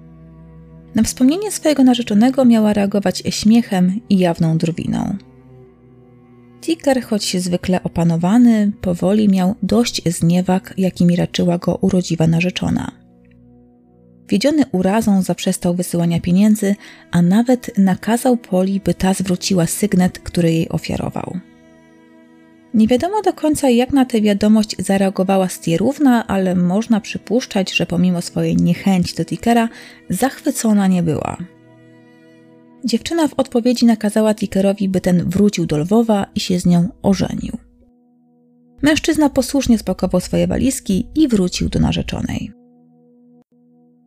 Na 0.96 1.04
wspomnienie 1.04 1.52
swojego 1.52 1.84
narzeczonego 1.84 2.46
miała 2.46 2.74
reagować 2.74 3.24
śmiechem 3.30 4.02
i 4.10 4.18
jawną 4.18 4.58
drwiną. 4.58 5.18
Ticker, 6.62 7.02
choć 7.02 7.38
zwykle 7.38 7.84
opanowany, 7.84 8.72
powoli 8.82 9.30
miał 9.30 9.56
dość 9.64 10.02
zniewag, 10.06 10.74
jakimi 10.78 11.16
raczyła 11.16 11.58
go 11.58 11.76
urodziwa 11.82 12.28
narzeczona. 12.28 12.92
Wiedziony 14.30 14.64
urazą 14.72 15.22
zaprzestał 15.22 15.76
wysyłania 15.76 16.20
pieniędzy, 16.20 16.76
a 17.12 17.22
nawet 17.22 17.78
nakazał 17.78 18.38
Poli, 18.38 18.80
by 18.80 18.94
ta 18.94 19.14
zwróciła 19.14 19.66
sygnet, 19.66 20.20
który 20.20 20.52
jej 20.52 20.70
ofiarował. 20.70 21.40
Nie 22.74 22.88
wiadomo 22.88 23.22
do 23.22 23.34
końca, 23.34 23.70
jak 23.70 23.94
na 23.94 24.06
tę 24.06 24.22
wiadomość 24.22 24.76
zareagowała 24.80 25.50
Stierówna, 25.50 26.28
ale 26.28 26.56
można 26.56 27.02
przypuszczać, 27.02 27.74
że 27.74 27.86
pomimo 27.86 28.22
swojej 28.22 28.56
niechęci 28.56 29.16
do 29.16 29.26
Tickera, 29.26 29.70
zachwycona 30.10 30.88
nie 30.88 31.04
była. 31.04 31.38
Dziewczyna 32.88 33.28
w 33.28 33.34
odpowiedzi 33.34 33.86
nakazała 33.86 34.34
Tickerowi, 34.34 34.90
by 34.90 35.02
ten 35.02 35.30
wrócił 35.30 35.66
do 35.66 35.78
Lwowa 35.78 36.26
i 36.36 36.40
się 36.40 36.60
z 36.60 36.66
nią 36.66 36.90
ożenił. 37.02 37.58
Mężczyzna 38.82 39.30
posłusznie 39.30 39.78
spakował 39.78 40.22
swoje 40.22 40.48
walizki 40.48 41.08
i 41.16 41.28
wrócił 41.28 41.70
do 41.70 41.80
narzeczonej. 41.80 42.52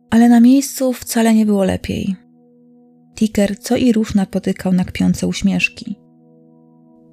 Ale 0.09 0.29
na 0.29 0.39
miejscu 0.39 0.93
wcale 0.93 1.33
nie 1.33 1.45
było 1.45 1.63
lepiej. 1.63 2.15
Ticker 3.15 3.59
co 3.59 3.75
i 3.75 3.93
róż 3.93 4.15
napotykał 4.15 4.73
na 4.73 4.85
kpiące 4.85 5.27
uśmieszki. 5.27 5.95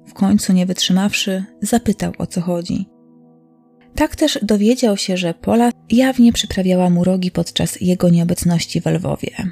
W 0.05 0.13
końcu, 0.13 0.53
nie 0.53 0.65
wytrzymawszy, 0.65 1.43
zapytał 1.61 2.13
o 2.17 2.27
co 2.27 2.41
chodzi. 2.41 2.85
Tak 3.95 4.15
też 4.15 4.39
dowiedział 4.43 4.97
się, 4.97 5.17
że 5.17 5.33
Pola 5.33 5.71
jawnie 5.89 6.33
przyprawiała 6.33 6.89
mu 6.89 7.03
rogi 7.03 7.31
podczas 7.31 7.81
jego 7.81 8.09
nieobecności 8.09 8.81
w 8.81 8.85
Lwowie. 8.85 9.51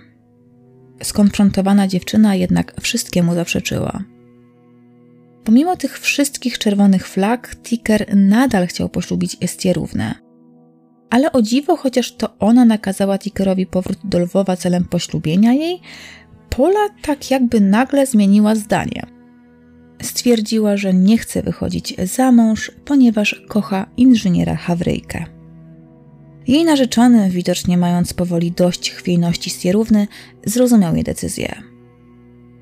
Skonfrontowana 1.03 1.87
dziewczyna 1.87 2.35
jednak 2.35 2.81
wszystkiemu 2.81 3.35
zaprzeczyła. 3.35 4.03
Pomimo 5.43 5.75
tych 5.75 5.99
wszystkich 5.99 6.57
czerwonych 6.57 7.07
flag, 7.07 7.55
Ticker 7.63 8.15
nadal 8.15 8.67
chciał 8.67 8.89
poślubić 8.89 9.37
Estierównę. 9.41 10.15
Ale 11.09 11.31
o 11.31 11.41
dziwo, 11.41 11.77
chociaż 11.77 12.15
to 12.15 12.37
ona 12.39 12.65
nakazała 12.65 13.17
Tickerowi 13.17 13.65
powrót 13.65 13.97
do 14.03 14.19
Lwowa 14.19 14.55
celem 14.55 14.85
poślubienia 14.85 15.53
jej, 15.53 15.81
Pola 16.49 16.89
tak 17.01 17.31
jakby 17.31 17.61
nagle 17.61 18.05
zmieniła 18.05 18.55
zdanie. 18.55 19.03
Stwierdziła, 20.01 20.77
że 20.77 20.93
nie 20.93 21.17
chce 21.17 21.43
wychodzić 21.43 21.95
za 22.03 22.31
mąż, 22.31 22.71
ponieważ 22.85 23.41
kocha 23.47 23.85
inżyniera 23.97 24.55
Hawryjkę. 24.55 25.37
Jej 26.47 26.65
narzeczony, 26.65 27.29
widocznie 27.29 27.77
mając 27.77 28.13
powoli 28.13 28.51
dość 28.51 28.91
chwiejności 28.91 29.49
stierówny, 29.49 30.07
zrozumiał 30.45 30.95
jej 30.95 31.03
decyzję. 31.03 31.61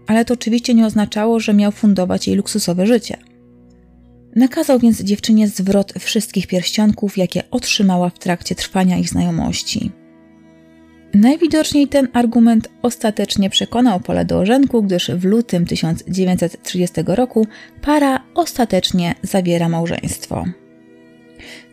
Ale 0.07 0.25
to 0.25 0.33
oczywiście 0.33 0.73
nie 0.73 0.85
oznaczało, 0.85 1.39
że 1.39 1.53
miał 1.53 1.71
fundować 1.71 2.27
jej 2.27 2.35
luksusowe 2.35 2.87
życie. 2.87 3.17
Nakazał 4.35 4.79
więc 4.79 5.01
dziewczynie 5.01 5.47
zwrot 5.47 5.93
wszystkich 5.99 6.47
pierścionków, 6.47 7.17
jakie 7.17 7.43
otrzymała 7.51 8.09
w 8.09 8.19
trakcie 8.19 8.55
trwania 8.55 8.97
ich 8.97 9.09
znajomości. 9.09 9.91
Najwidoczniej 11.13 11.87
ten 11.87 12.07
argument 12.13 12.69
ostatecznie 12.81 13.49
przekonał 13.49 13.99
Pole 13.99 14.25
do 14.25 14.37
orzenku, 14.37 14.83
gdyż 14.83 15.11
w 15.11 15.25
lutym 15.25 15.65
1930 15.65 17.01
roku 17.07 17.47
para 17.81 18.23
ostatecznie 18.33 19.15
zawiera 19.23 19.69
małżeństwo. 19.69 20.45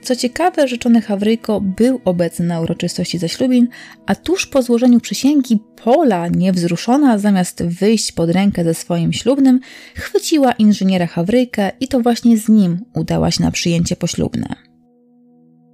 Co 0.03 0.17
ciekawe, 0.17 0.69
rzeczony 0.69 1.01
Hawryjko 1.01 1.61
był 1.61 2.01
obecny 2.05 2.47
na 2.47 2.61
uroczystości 2.61 3.19
zaślubin, 3.19 3.69
a 4.07 4.15
tuż 4.15 4.47
po 4.47 4.63
złożeniu 4.63 5.01
przysięgi 5.01 5.59
Pola, 5.85 6.29
niewzruszona, 6.29 7.19
zamiast 7.19 7.63
wyjść 7.63 8.13
pod 8.13 8.31
rękę 8.31 8.65
ze 8.65 8.75
swoim 8.75 9.13
ślubnym, 9.13 9.61
chwyciła 9.95 10.53
inżyniera 10.53 11.07
Hawryjkę 11.07 11.71
i 11.81 11.89
to 11.89 12.01
właśnie 12.01 12.39
z 12.39 12.49
nim 12.49 12.81
udała 12.95 13.31
się 13.31 13.43
na 13.45 13.51
przyjęcie 13.51 13.97
poślubne. 13.97 14.55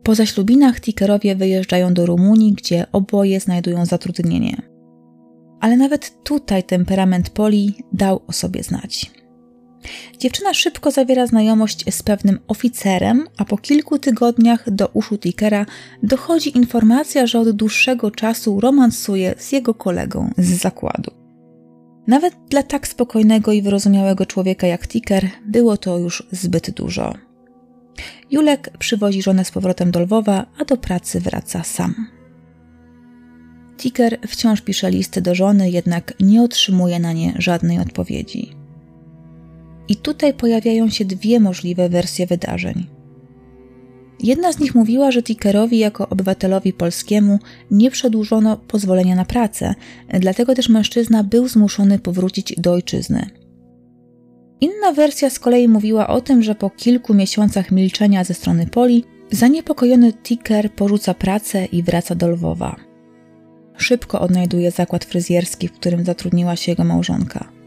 Po 0.03 0.15
zaślubinach 0.15 0.81
Tickerowie 0.81 1.37
wyjeżdżają 1.37 1.95
do 1.95 2.07
Rumunii, 2.07 2.53
gdzie 2.53 2.87
oboje 2.93 3.41
znajdują 3.41 3.87
zatrudnienie. 3.87 4.63
Ale 5.61 5.77
nawet 5.77 6.23
tutaj 6.25 6.63
temperament 6.63 7.31
Poli 7.31 7.75
dał 7.93 8.21
o 8.27 8.33
sobie 8.33 8.63
znać. 8.63 9.11
Dziewczyna 10.19 10.55
szybko 10.55 10.91
zawiera 10.91 11.27
znajomość 11.27 11.95
z 11.95 12.03
pewnym 12.03 12.39
oficerem, 12.49 13.27
a 13.37 13.45
po 13.45 13.59
kilku 13.59 13.99
tygodniach 13.99 14.71
do 14.71 14.89
uszu 14.89 15.19
Tickera 15.19 15.67
dochodzi 16.03 16.57
informacja, 16.57 17.27
że 17.27 17.41
od 17.41 17.51
dłuższego 17.51 18.11
czasu 18.11 18.61
romansuje 18.61 19.35
z 19.39 19.53
jego 19.53 19.75
kolegą 19.75 20.33
z 20.39 20.49
zakładu. 20.49 21.11
Nawet 22.07 22.35
dla 22.51 22.63
tak 22.63 22.89
spokojnego 22.89 23.53
i 23.53 23.63
wyrozumiałego 23.63 24.27
człowieka 24.27 24.67
jak 24.67 24.89
Ticker 24.89 25.31
było 25.47 25.77
to 25.77 25.99
już 25.99 26.29
zbyt 26.33 26.71
dużo. 26.71 27.15
Julek 28.31 28.71
przywozi 28.79 29.23
żonę 29.23 29.45
z 29.45 29.51
powrotem 29.51 29.91
do 29.91 30.01
Lwowa, 30.01 30.47
a 30.59 30.65
do 30.65 30.77
pracy 30.77 31.21
wraca 31.21 31.65
sam. 31.65 32.07
Ticker 33.77 34.19
wciąż 34.29 34.61
pisze 34.61 34.91
listy 34.91 35.23
do 35.23 35.35
żony, 35.35 35.71
jednak 35.71 36.15
nie 36.21 36.43
otrzymuje 36.43 36.99
na 37.01 37.13
nie 37.13 37.35
żadnej 37.39 37.79
odpowiedzi. 37.79 38.58
I 39.89 39.97
tutaj 39.97 40.35
pojawiają 40.35 40.89
się 40.89 41.05
dwie 41.05 41.41
możliwe 41.41 41.89
wersje 41.89 42.27
wydarzeń. 42.27 42.87
Jedna 44.23 44.53
z 44.53 44.59
nich 44.59 44.75
mówiła, 44.75 45.11
że 45.11 45.23
Tickerowi 45.23 45.79
jako 45.79 46.09
obywatelowi 46.09 46.73
polskiemu 46.73 47.39
nie 47.71 47.91
przedłużono 47.91 48.57
pozwolenia 48.57 49.17
na 49.17 49.25
pracę, 49.25 49.75
dlatego 50.21 50.55
też 50.55 50.69
mężczyzna 50.69 51.25
był 51.25 51.49
zmuszony 51.49 51.99
powrócić 51.99 52.55
do 52.59 52.73
ojczyzny. 52.73 53.31
Inna 54.61 54.93
wersja 54.93 55.31
z 55.31 55.39
kolei 55.39 55.69
mówiła 55.69 56.09
o 56.09 56.21
tym, 56.21 56.43
że 56.43 56.55
po 56.55 56.71
kilku 56.71 57.15
miesiącach 57.15 57.71
milczenia 57.71 58.25
ze 58.25 58.35
strony 58.35 58.67
Poli, 58.67 59.05
zaniepokojony 59.31 60.13
Ticker 60.13 60.73
porzuca 60.73 61.15
pracę 61.15 61.65
i 61.65 61.83
wraca 61.83 62.15
do 62.15 62.29
Lwowa. 62.29 62.77
Szybko 63.77 64.21
odnajduje 64.21 64.71
zakład 64.71 65.05
fryzjerski, 65.05 65.69
w 65.69 65.73
którym 65.73 66.05
zatrudniła 66.05 66.57
się 66.57 66.73
jego 66.73 66.85
małżonka. 66.85 67.58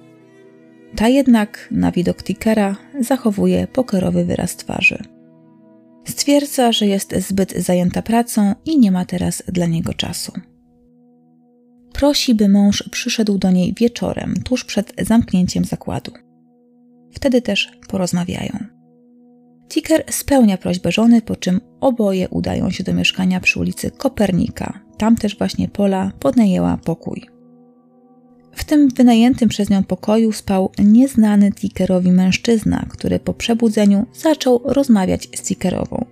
Ta 0.96 1.08
jednak, 1.08 1.68
na 1.72 1.92
widok 1.92 2.24
Tickera, 2.24 2.76
zachowuje 3.00 3.68
pokerowy 3.68 4.26
wyraz 4.26 4.56
twarzy. 4.56 5.04
Stwierdza, 6.06 6.72
że 6.72 6.88
jest 6.88 7.16
zbyt 7.16 7.52
zajęta 7.52 8.02
pracą 8.02 8.56
i 8.66 8.80
nie 8.80 8.92
ma 8.92 9.06
teraz 9.06 9.44
dla 9.48 9.66
niego 9.66 9.94
czasu. 9.94 10.32
Prosi, 11.94 12.36
by 12.36 12.50
mąż 12.50 12.90
przyszedł 12.92 13.38
do 13.38 13.52
niej 13.52 13.74
wieczorem, 13.74 14.34
tuż 14.44 14.66
przed 14.66 14.94
zamknięciem 15.02 15.66
zakładu. 15.66 16.12
Wtedy 17.14 17.42
też 17.42 17.72
porozmawiają. 17.88 18.52
Ticker 19.70 20.04
spełnia 20.10 20.58
prośbę 20.58 20.92
żony, 20.92 21.22
po 21.22 21.36
czym 21.36 21.62
oboje 21.82 22.30
udają 22.30 22.70
się 22.70 22.84
do 22.84 22.94
mieszkania 22.94 23.40
przy 23.40 23.60
ulicy 23.60 23.92
Kopernika. 23.92 24.80
Tam 24.98 25.16
też 25.16 25.38
właśnie 25.38 25.68
Pola 25.68 26.12
podnajęła 26.20 26.78
pokój. 26.78 27.31
W 28.52 28.64
tym 28.64 28.90
wynajętym 28.90 29.50
przez 29.50 29.70
nią 29.70 29.84
pokoju 29.84 30.32
spał 30.32 30.72
nieznany 30.80 31.52
Tickerowi 31.52 32.12
mężczyzna, 32.12 32.86
który 32.90 33.20
po 33.20 33.34
przebudzeniu 33.34 34.06
zaczął 34.14 34.62
rozmawiać 34.64 35.30
z 35.36 35.42
Tickerową. 35.42 36.06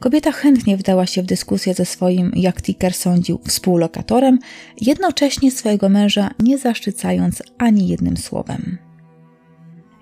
Kobieta 0.00 0.32
chętnie 0.32 0.76
wdała 0.76 1.06
się 1.06 1.22
w 1.22 1.26
dyskusję 1.26 1.74
ze 1.74 1.84
swoim, 1.84 2.32
jak 2.36 2.62
Ticker 2.62 2.94
sądził, 2.94 3.38
współlokatorem, 3.48 4.38
jednocześnie 4.80 5.50
swojego 5.50 5.88
męża 5.88 6.30
nie 6.38 6.58
zaszczycając 6.58 7.42
ani 7.58 7.88
jednym 7.88 8.16
słowem. 8.16 8.78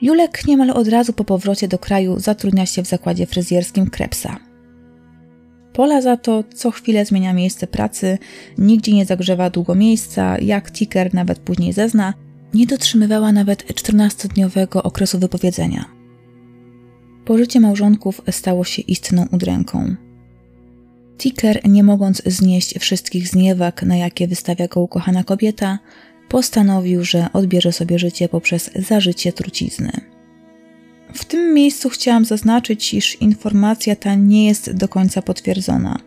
Julek 0.02 0.46
niemal 0.46 0.70
od 0.70 0.88
razu 0.88 1.12
po 1.12 1.24
powrocie 1.24 1.68
do 1.68 1.78
kraju 1.78 2.18
zatrudnia 2.18 2.66
się 2.66 2.82
w 2.82 2.86
zakładzie 2.86 3.26
fryzjerskim 3.26 3.90
Krepsa. 3.90 4.47
Pola 5.78 6.00
za 6.00 6.16
to 6.16 6.44
co 6.54 6.70
chwilę 6.70 7.04
zmienia 7.04 7.32
miejsce 7.32 7.66
pracy, 7.66 8.18
nigdzie 8.58 8.92
nie 8.92 9.04
zagrzewa 9.04 9.50
długo 9.50 9.74
miejsca, 9.74 10.38
jak 10.38 10.72
Ticker 10.72 11.14
nawet 11.14 11.38
później 11.38 11.72
zezna, 11.72 12.14
nie 12.54 12.66
dotrzymywała 12.66 13.32
nawet 13.32 13.72
14-dniowego 13.72 14.82
okresu 14.82 15.18
wypowiedzenia. 15.18 15.84
Pożycie 17.24 17.60
małżonków 17.60 18.20
stało 18.30 18.64
się 18.64 18.82
istną 18.82 19.26
udręką. 19.32 19.94
Ticker, 21.18 21.68
nie 21.68 21.84
mogąc 21.84 22.22
znieść 22.26 22.78
wszystkich 22.78 23.28
zniewag, 23.28 23.82
na 23.82 23.96
jakie 23.96 24.28
wystawia 24.28 24.68
go 24.68 24.80
ukochana 24.80 25.24
kobieta, 25.24 25.78
postanowił, 26.28 27.04
że 27.04 27.26
odbierze 27.32 27.72
sobie 27.72 27.98
życie 27.98 28.28
poprzez 28.28 28.70
zażycie 28.74 29.32
trucizny. 29.32 30.17
W 31.14 31.24
tym 31.24 31.54
miejscu 31.54 31.88
chciałam 31.88 32.24
zaznaczyć, 32.24 32.94
iż 32.94 33.14
informacja 33.20 33.96
ta 33.96 34.14
nie 34.14 34.46
jest 34.46 34.72
do 34.72 34.88
końca 34.88 35.22
potwierdzona. 35.22 35.98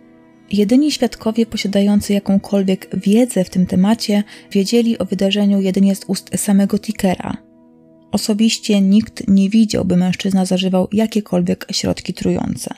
Jedyni 0.51 0.91
świadkowie 0.91 1.45
posiadający 1.45 2.13
jakąkolwiek 2.13 2.89
wiedzę 2.93 3.43
w 3.43 3.49
tym 3.49 3.65
temacie 3.65 4.23
wiedzieli 4.51 4.97
o 4.97 5.05
wydarzeniu 5.05 5.61
jedynie 5.61 5.95
z 5.95 6.05
ust 6.07 6.29
samego 6.35 6.79
Tickera. 6.79 7.37
Osobiście 8.11 8.81
nikt 8.81 9.27
nie 9.27 9.49
widział, 9.49 9.85
by 9.85 9.97
mężczyzna 9.97 10.45
zażywał 10.45 10.87
jakiekolwiek 10.91 11.67
środki 11.71 12.13
trujące. 12.13 12.73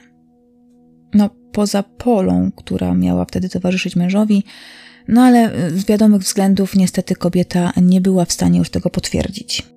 No, 1.14 1.30
poza 1.52 1.84
Polą, 1.84 2.52
która 2.56 2.94
miała 2.94 3.26
wtedy 3.26 3.50
towarzyszyć 3.50 3.96
mężowi, 3.96 4.44
no 5.08 5.22
ale 5.22 5.52
z 5.70 5.86
wiadomych 5.86 6.22
względów 6.22 6.76
niestety 6.76 7.16
kobieta 7.16 7.74
nie 7.82 8.02
była 8.02 8.26
w 8.26 8.32
stanie 8.32 8.60
już 8.60 8.70
tego 8.70 8.90
potwierdzić. 8.90 9.73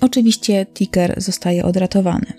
Oczywiście 0.00 0.66
Ticker 0.74 1.14
zostaje 1.16 1.64
odratowany. 1.64 2.32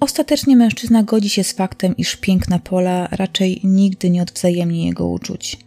Ostatecznie 0.00 0.56
mężczyzna 0.56 1.02
godzi 1.02 1.28
się 1.28 1.44
z 1.44 1.52
faktem, 1.52 1.96
iż 1.96 2.16
piękna 2.16 2.58
Pola 2.58 3.08
raczej 3.10 3.60
nigdy 3.64 4.10
nie 4.10 4.22
odwzajemni 4.22 4.86
jego 4.86 5.08
uczuć. 5.08 5.58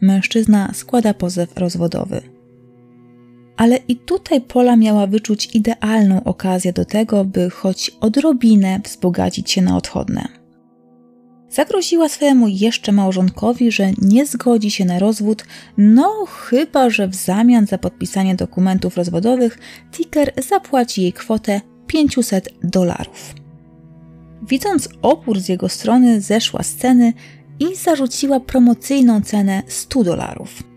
Mężczyzna 0.00 0.72
składa 0.74 1.14
pozew 1.14 1.56
rozwodowy. 1.56 2.22
Ale 3.56 3.76
i 3.76 3.96
tutaj 3.96 4.40
Pola 4.40 4.76
miała 4.76 5.06
wyczuć 5.06 5.54
idealną 5.54 6.24
okazję 6.24 6.72
do 6.72 6.84
tego, 6.84 7.24
by 7.24 7.50
choć 7.50 7.90
odrobinę 8.00 8.80
wzbogacić 8.84 9.50
się 9.50 9.62
na 9.62 9.76
odchodne. 9.76 10.43
Zagroziła 11.54 12.08
swojemu 12.08 12.48
jeszcze 12.48 12.92
małżonkowi, 12.92 13.72
że 13.72 13.90
nie 14.02 14.26
zgodzi 14.26 14.70
się 14.70 14.84
na 14.84 14.98
rozwód, 14.98 15.44
no 15.78 16.26
chyba, 16.26 16.90
że 16.90 17.08
w 17.08 17.14
zamian 17.14 17.66
za 17.66 17.78
podpisanie 17.78 18.34
dokumentów 18.34 18.96
rozwodowych 18.96 19.58
Ticker 19.92 20.32
zapłaci 20.48 21.02
jej 21.02 21.12
kwotę 21.12 21.60
500 21.86 22.48
dolarów. 22.62 23.34
Widząc 24.48 24.88
opór 25.02 25.40
z 25.40 25.48
jego 25.48 25.68
strony, 25.68 26.20
zeszła 26.20 26.62
z 26.62 26.74
ceny 26.74 27.12
i 27.60 27.76
zarzuciła 27.76 28.40
promocyjną 28.40 29.20
cenę 29.20 29.62
100 29.66 30.04
dolarów. 30.04 30.73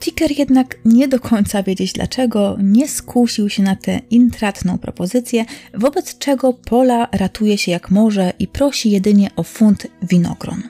Ticker 0.00 0.38
jednak 0.38 0.78
nie 0.84 1.08
do 1.08 1.20
końca 1.20 1.62
wiedzieć 1.62 1.92
dlaczego 1.92 2.56
nie 2.62 2.88
skusił 2.88 3.48
się 3.48 3.62
na 3.62 3.76
tę 3.76 4.00
intratną 4.10 4.78
propozycję, 4.78 5.44
wobec 5.74 6.18
czego 6.18 6.52
Pola 6.52 7.08
ratuje 7.12 7.58
się 7.58 7.72
jak 7.72 7.90
może 7.90 8.32
i 8.38 8.48
prosi 8.48 8.90
jedynie 8.90 9.30
o 9.36 9.42
funt 9.42 9.86
winogron. 10.02 10.62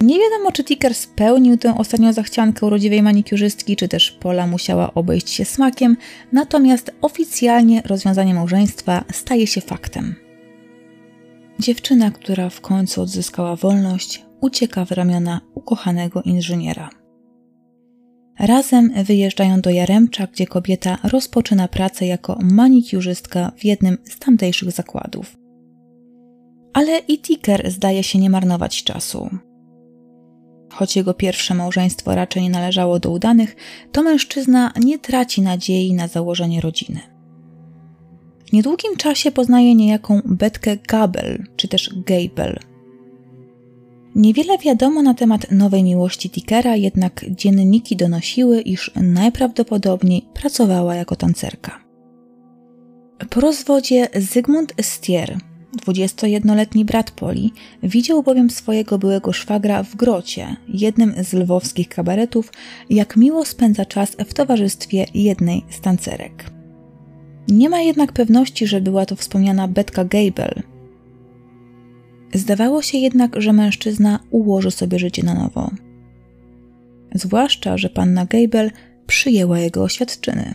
Nie 0.00 0.18
wiadomo, 0.18 0.52
czy 0.52 0.64
Ticker 0.64 0.94
spełnił 0.94 1.56
tę 1.56 1.78
ostatnią 1.78 2.12
zachciankę 2.12 2.66
urodziwej 2.66 3.02
manikiurzystki, 3.02 3.76
czy 3.76 3.88
też 3.88 4.10
Pola 4.10 4.46
musiała 4.46 4.94
obejść 4.94 5.30
się 5.30 5.44
smakiem, 5.44 5.96
natomiast 6.32 6.90
oficjalnie 7.02 7.82
rozwiązanie 7.86 8.34
małżeństwa 8.34 9.04
staje 9.12 9.46
się 9.46 9.60
faktem. 9.60 10.14
Dziewczyna, 11.58 12.10
która 12.10 12.50
w 12.50 12.60
końcu 12.60 13.02
odzyskała 13.02 13.56
wolność, 13.56 14.24
ucieka 14.40 14.84
w 14.84 14.90
ramiona 14.90 15.40
ukochanego 15.54 16.22
inżyniera. 16.22 17.01
Razem 18.42 19.04
wyjeżdżają 19.04 19.60
do 19.60 19.70
Jaremcza, 19.70 20.26
gdzie 20.26 20.46
kobieta 20.46 20.98
rozpoczyna 21.04 21.68
pracę 21.68 22.06
jako 22.06 22.38
manikiurzystka 22.40 23.52
w 23.56 23.64
jednym 23.64 23.98
z 24.04 24.18
tamtejszych 24.18 24.70
zakładów. 24.70 25.36
Ale 26.72 26.98
i 26.98 27.18
Ticker 27.18 27.70
zdaje 27.70 28.02
się 28.02 28.18
nie 28.18 28.30
marnować 28.30 28.84
czasu. 28.84 29.30
Choć 30.72 30.96
jego 30.96 31.14
pierwsze 31.14 31.54
małżeństwo 31.54 32.14
raczej 32.14 32.42
nie 32.42 32.50
należało 32.50 32.98
do 32.98 33.10
udanych, 33.10 33.56
to 33.92 34.02
mężczyzna 34.02 34.72
nie 34.80 34.98
traci 34.98 35.42
nadziei 35.42 35.94
na 35.94 36.08
założenie 36.08 36.60
rodziny. 36.60 37.00
W 38.48 38.52
niedługim 38.52 38.96
czasie 38.96 39.32
poznaje 39.32 39.74
niejaką 39.74 40.20
Betkę 40.24 40.76
Gabel, 40.76 41.44
czy 41.56 41.68
też 41.68 41.90
Gable– 42.06 42.58
Niewiele 44.14 44.58
wiadomo 44.58 45.02
na 45.02 45.14
temat 45.14 45.50
nowej 45.50 45.84
miłości 45.84 46.30
Tickera, 46.30 46.76
jednak 46.76 47.24
dzienniki 47.30 47.96
donosiły, 47.96 48.60
iż 48.60 48.90
najprawdopodobniej 48.96 50.24
pracowała 50.34 50.94
jako 50.94 51.16
tancerka. 51.16 51.84
Po 53.30 53.40
rozwodzie 53.40 54.08
Zygmunt 54.14 54.74
Stier, 54.80 55.38
21-letni 55.86 56.84
brat 56.84 57.10
Poli, 57.10 57.52
widział 57.82 58.22
bowiem 58.22 58.50
swojego 58.50 58.98
byłego 58.98 59.32
szwagra 59.32 59.82
w 59.82 59.96
Grocie, 59.96 60.56
jednym 60.68 61.14
z 61.24 61.32
lwowskich 61.32 61.88
kabaretów, 61.88 62.52
jak 62.90 63.16
miło 63.16 63.44
spędza 63.44 63.84
czas 63.84 64.16
w 64.26 64.34
towarzystwie 64.34 65.06
jednej 65.14 65.64
z 65.70 65.80
tancerek. 65.80 66.44
Nie 67.48 67.68
ma 67.68 67.80
jednak 67.80 68.12
pewności, 68.12 68.66
że 68.66 68.80
była 68.80 69.06
to 69.06 69.16
wspomniana 69.16 69.68
Betka 69.68 70.04
Gable, 70.04 70.62
Zdawało 72.34 72.82
się 72.82 72.98
jednak, 72.98 73.40
że 73.40 73.52
mężczyzna 73.52 74.20
ułoży 74.30 74.70
sobie 74.70 74.98
życie 74.98 75.22
na 75.22 75.34
nowo. 75.34 75.70
Zwłaszcza, 77.14 77.78
że 77.78 77.90
panna 77.90 78.26
Gable 78.26 78.70
przyjęła 79.06 79.58
jego 79.58 79.82
oświadczyny. 79.82 80.52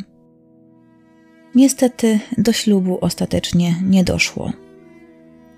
Niestety 1.55 2.19
do 2.37 2.53
ślubu 2.53 2.97
ostatecznie 3.01 3.75
nie 3.83 4.03
doszło. 4.03 4.51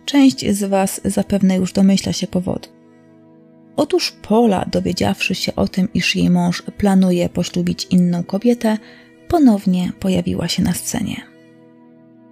Część 0.05 0.49
z 0.49 0.63
Was 0.63 1.01
zapewne 1.05 1.55
już 1.55 1.73
domyśla 1.73 2.13
się 2.13 2.27
powodu. 2.27 2.69
Otóż 3.75 4.11
Pola, 4.21 4.65
dowiedziawszy 4.71 5.35
się 5.35 5.55
o 5.55 5.67
tym, 5.67 5.87
iż 5.93 6.15
jej 6.15 6.29
mąż 6.29 6.61
planuje 6.61 7.29
poślubić 7.29 7.87
inną 7.89 8.23
kobietę, 8.23 8.77
ponownie 9.27 9.91
pojawiła 9.99 10.47
się 10.47 10.63
na 10.63 10.73
scenie. 10.73 11.38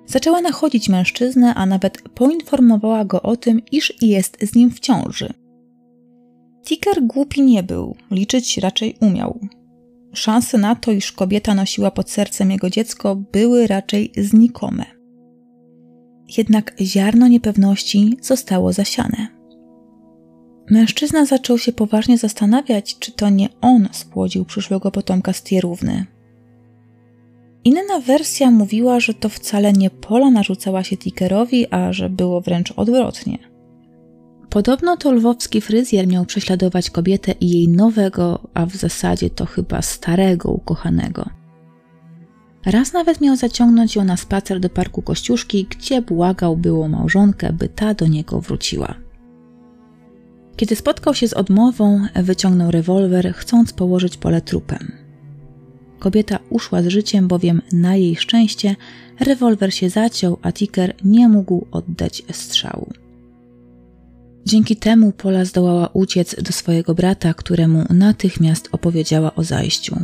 Zaczęła 0.08 0.42
nachodzić 0.42 0.90
mężczyznę, 0.90 1.56
a 1.56 1.66
nawet 1.66 2.02
poinformowała 2.02 3.06
go 3.06 3.22
o 3.22 3.36
tym, 3.36 3.62
iż 3.72 3.94
jest 4.02 4.38
z 4.42 4.56
nim 4.56 4.72
w 4.72 4.80
ciąży. 4.80 5.34
Ticker 6.66 7.04
głupi 7.04 7.42
nie 7.42 7.64
był, 7.64 7.96
liczyć 8.12 8.58
raczej 8.58 8.98
umiał. 9.02 9.40
Szanse 10.14 10.58
na 10.58 10.76
to, 10.76 10.92
iż 10.92 11.12
kobieta 11.12 11.56
nosiła 11.56 11.92
pod 11.92 12.10
sercem 12.10 12.52
jego 12.52 12.70
dziecko, 12.70 13.16
były 13.16 13.68
raczej 13.68 14.12
znikome. 14.18 14.86
Jednak 16.38 16.76
ziarno 16.82 17.28
niepewności 17.28 18.18
zostało 18.22 18.74
zasiane. 18.74 19.28
Mężczyzna 20.70 21.26
zaczął 21.26 21.58
się 21.58 21.72
poważnie 21.72 22.18
zastanawiać, 22.18 23.00
czy 23.00 23.12
to 23.12 23.30
nie 23.30 23.50
on 23.62 23.90
spłodził 23.92 24.46
przyszłego 24.46 24.92
potomka 24.92 25.34
Stierówny. 25.34 26.06
Inna 27.68 28.00
wersja 28.00 28.52
mówiła, 28.52 29.00
że 29.00 29.14
to 29.14 29.30
wcale 29.30 29.74
nie 29.74 29.90
Pola 29.90 30.32
narzucała 30.32 30.84
się 30.84 30.98
Tickerowi, 30.98 31.74
a 31.74 31.94
że 31.94 32.10
było 32.10 32.42
wręcz 32.42 32.72
odwrotnie. 32.72 33.38
Podobno 34.50 34.98
to 34.98 35.12
lwowski 35.12 35.62
fryzjer 35.62 36.08
miał 36.08 36.26
prześladować 36.26 36.90
kobietę 36.90 37.32
i 37.42 37.50
jej 37.50 37.68
nowego, 37.68 38.40
a 38.54 38.66
w 38.66 38.76
zasadzie 38.76 39.30
to 39.30 39.46
chyba 39.46 39.82
starego 39.82 40.52
ukochanego. 40.52 41.30
Raz 42.66 42.94
nawet 42.94 43.22
miał 43.22 43.36
zaciągnąć 43.36 43.96
ją 43.96 44.04
na 44.04 44.18
spacer 44.18 44.60
do 44.60 44.70
parku 44.70 45.02
Kościuszki, 45.02 45.68
gdzie 45.70 46.02
błagał 46.02 46.58
było 46.58 46.88
małżonkę, 46.88 47.54
by 47.54 47.70
ta 47.70 47.94
do 47.94 48.08
niego 48.08 48.42
wróciła. 48.42 48.94
Kiedy 50.56 50.76
spotkał 50.76 51.14
się 51.14 51.28
z 51.28 51.34
odmową, 51.34 52.02
wyciągnął 52.16 52.72
rewolwer, 52.72 53.34
chcąc 53.34 53.74
położyć 53.74 54.18
pole 54.18 54.42
trupem. 54.42 55.07
Kobieta 56.00 56.40
uszła 56.50 56.82
z 56.82 56.88
życiem, 56.88 57.28
bowiem 57.28 57.62
na 57.72 57.96
jej 57.96 58.16
szczęście 58.16 58.76
rewolwer 59.20 59.74
się 59.74 59.90
zaciął, 59.90 60.38
a 60.42 60.52
Ticker 60.52 60.94
nie 61.04 61.30
mógł 61.30 61.66
oddać 61.72 62.24
strzału. 62.32 62.92
Dzięki 64.46 64.76
temu 64.76 65.12
Pola 65.12 65.46
zdołała 65.46 65.90
uciec 65.94 66.44
do 66.44 66.52
swojego 66.52 66.96
brata, 66.96 67.34
któremu 67.34 67.86
natychmiast 67.90 68.70
opowiedziała 68.72 69.36
o 69.36 69.44
zajściu. 69.44 69.96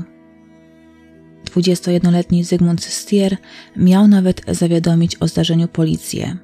21-letni 1.45 2.43
Zygmunt 2.43 2.83
Stier 2.83 3.37
miał 3.77 4.07
nawet 4.07 4.41
zawiadomić 4.47 5.17
o 5.19 5.27
zdarzeniu 5.27 5.67
policję. 5.67 6.37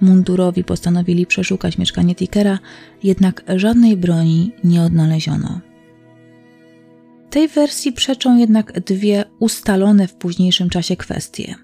Mundurowi 0.00 0.64
postanowili 0.64 1.26
przeszukać 1.26 1.78
mieszkanie 1.78 2.14
Tickera, 2.14 2.58
jednak 3.02 3.44
żadnej 3.56 3.96
broni 3.96 4.52
nie 4.64 4.82
odnaleziono. 4.82 5.60
Tej 7.32 7.48
wersji 7.48 7.92
przeczą 7.92 8.36
jednak 8.36 8.80
dwie 8.80 9.24
ustalone 9.38 10.08
w 10.08 10.14
późniejszym 10.14 10.70
czasie 10.70 10.96
kwestie. 10.96 11.54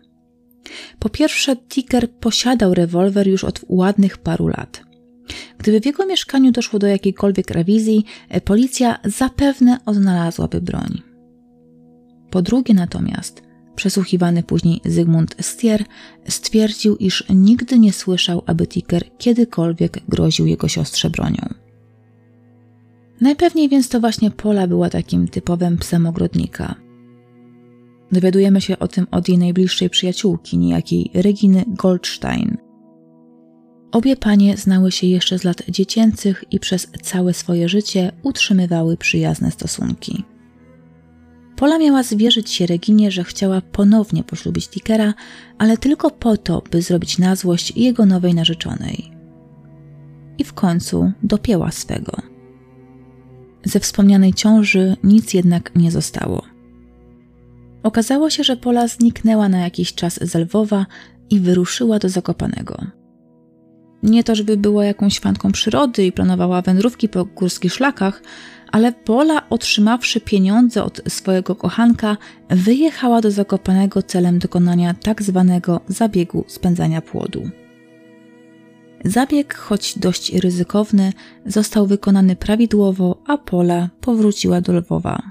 Po 0.98 1.08
pierwsze, 1.08 1.56
Ticker 1.56 2.10
posiadał 2.10 2.74
rewolwer 2.74 3.28
już 3.28 3.44
od 3.44 3.60
ładnych 3.68 4.18
paru 4.18 4.48
lat. 4.48 4.82
Gdyby 5.58 5.80
w 5.80 5.86
jego 5.86 6.06
mieszkaniu 6.06 6.52
doszło 6.52 6.78
do 6.78 6.86
jakiejkolwiek 6.86 7.50
rewizji, 7.50 8.04
policja 8.44 8.98
zapewne 9.04 9.78
odnalazłaby 9.86 10.60
broń. 10.60 11.02
Po 12.30 12.42
drugie 12.42 12.74
natomiast, 12.74 13.42
przesłuchiwany 13.76 14.42
później 14.42 14.80
Zygmunt 14.84 15.36
Stier 15.40 15.84
stwierdził, 16.28 16.96
iż 16.96 17.24
nigdy 17.30 17.78
nie 17.78 17.92
słyszał, 17.92 18.42
aby 18.46 18.66
Ticker 18.66 19.04
kiedykolwiek 19.18 19.98
groził 20.08 20.46
jego 20.46 20.68
siostrze 20.68 21.10
bronią. 21.10 21.67
Najpewniej 23.20 23.68
więc 23.68 23.88
to 23.88 24.00
właśnie 24.00 24.30
Pola 24.30 24.66
była 24.66 24.90
takim 24.90 25.28
typowym 25.28 25.78
psem 25.78 26.06
ogrodnika. 26.06 26.74
Dowiadujemy 28.12 28.60
się 28.60 28.78
o 28.78 28.88
tym 28.88 29.06
od 29.10 29.28
jej 29.28 29.38
najbliższej 29.38 29.90
przyjaciółki, 29.90 30.58
niejakiej 30.58 31.10
Reginy 31.14 31.64
Goldstein. 31.66 32.56
Obie 33.92 34.16
panie 34.16 34.56
znały 34.56 34.92
się 34.92 35.06
jeszcze 35.06 35.38
z 35.38 35.44
lat 35.44 35.62
dziecięcych 35.68 36.44
i 36.50 36.60
przez 36.60 36.88
całe 37.02 37.34
swoje 37.34 37.68
życie 37.68 38.12
utrzymywały 38.22 38.96
przyjazne 38.96 39.50
stosunki. 39.50 40.24
Pola 41.56 41.78
miała 41.78 42.02
zwierzyć 42.02 42.50
się 42.50 42.66
Reginie, 42.66 43.10
że 43.10 43.24
chciała 43.24 43.60
ponownie 43.60 44.24
poślubić 44.24 44.68
Tickera, 44.68 45.14
ale 45.58 45.76
tylko 45.76 46.10
po 46.10 46.36
to, 46.36 46.62
by 46.70 46.82
zrobić 46.82 47.18
na 47.18 47.36
złość 47.36 47.76
jego 47.76 48.06
nowej 48.06 48.34
narzeczonej. 48.34 49.12
I 50.38 50.44
w 50.44 50.52
końcu 50.52 51.12
dopięła 51.22 51.70
swego. 51.70 52.37
Ze 53.64 53.80
wspomnianej 53.80 54.34
ciąży 54.34 54.96
nic 55.04 55.34
jednak 55.34 55.76
nie 55.76 55.90
zostało. 55.90 56.42
Okazało 57.82 58.30
się, 58.30 58.44
że 58.44 58.56
Pola 58.56 58.88
zniknęła 58.88 59.48
na 59.48 59.58
jakiś 59.58 59.94
czas 59.94 60.18
z 60.22 60.34
Lwowa 60.34 60.86
i 61.30 61.40
wyruszyła 61.40 61.98
do 61.98 62.08
Zakopanego. 62.08 62.86
Nie 64.02 64.24
to, 64.24 64.34
żeby 64.34 64.56
była 64.56 64.84
jakąś 64.84 65.20
fanką 65.20 65.52
przyrody 65.52 66.06
i 66.06 66.12
planowała 66.12 66.62
wędrówki 66.62 67.08
po 67.08 67.24
górskich 67.24 67.72
szlakach, 67.72 68.22
ale 68.72 68.92
Pola, 68.92 69.48
otrzymawszy 69.50 70.20
pieniądze 70.20 70.84
od 70.84 71.00
swojego 71.08 71.54
kochanka, 71.54 72.16
wyjechała 72.50 73.20
do 73.20 73.30
Zakopanego 73.30 74.02
celem 74.02 74.38
dokonania 74.38 74.94
tak 74.94 75.22
zwanego 75.22 75.80
zabiegu 75.88 76.44
spędzania 76.46 77.02
płodu. 77.02 77.50
Zabieg, 79.04 79.54
choć 79.54 79.98
dość 79.98 80.32
ryzykowny, 80.32 81.12
został 81.46 81.86
wykonany 81.86 82.36
prawidłowo, 82.36 83.22
a 83.26 83.38
Pola 83.38 83.90
powróciła 84.00 84.60
do 84.60 84.72
Lwowa. 84.72 85.22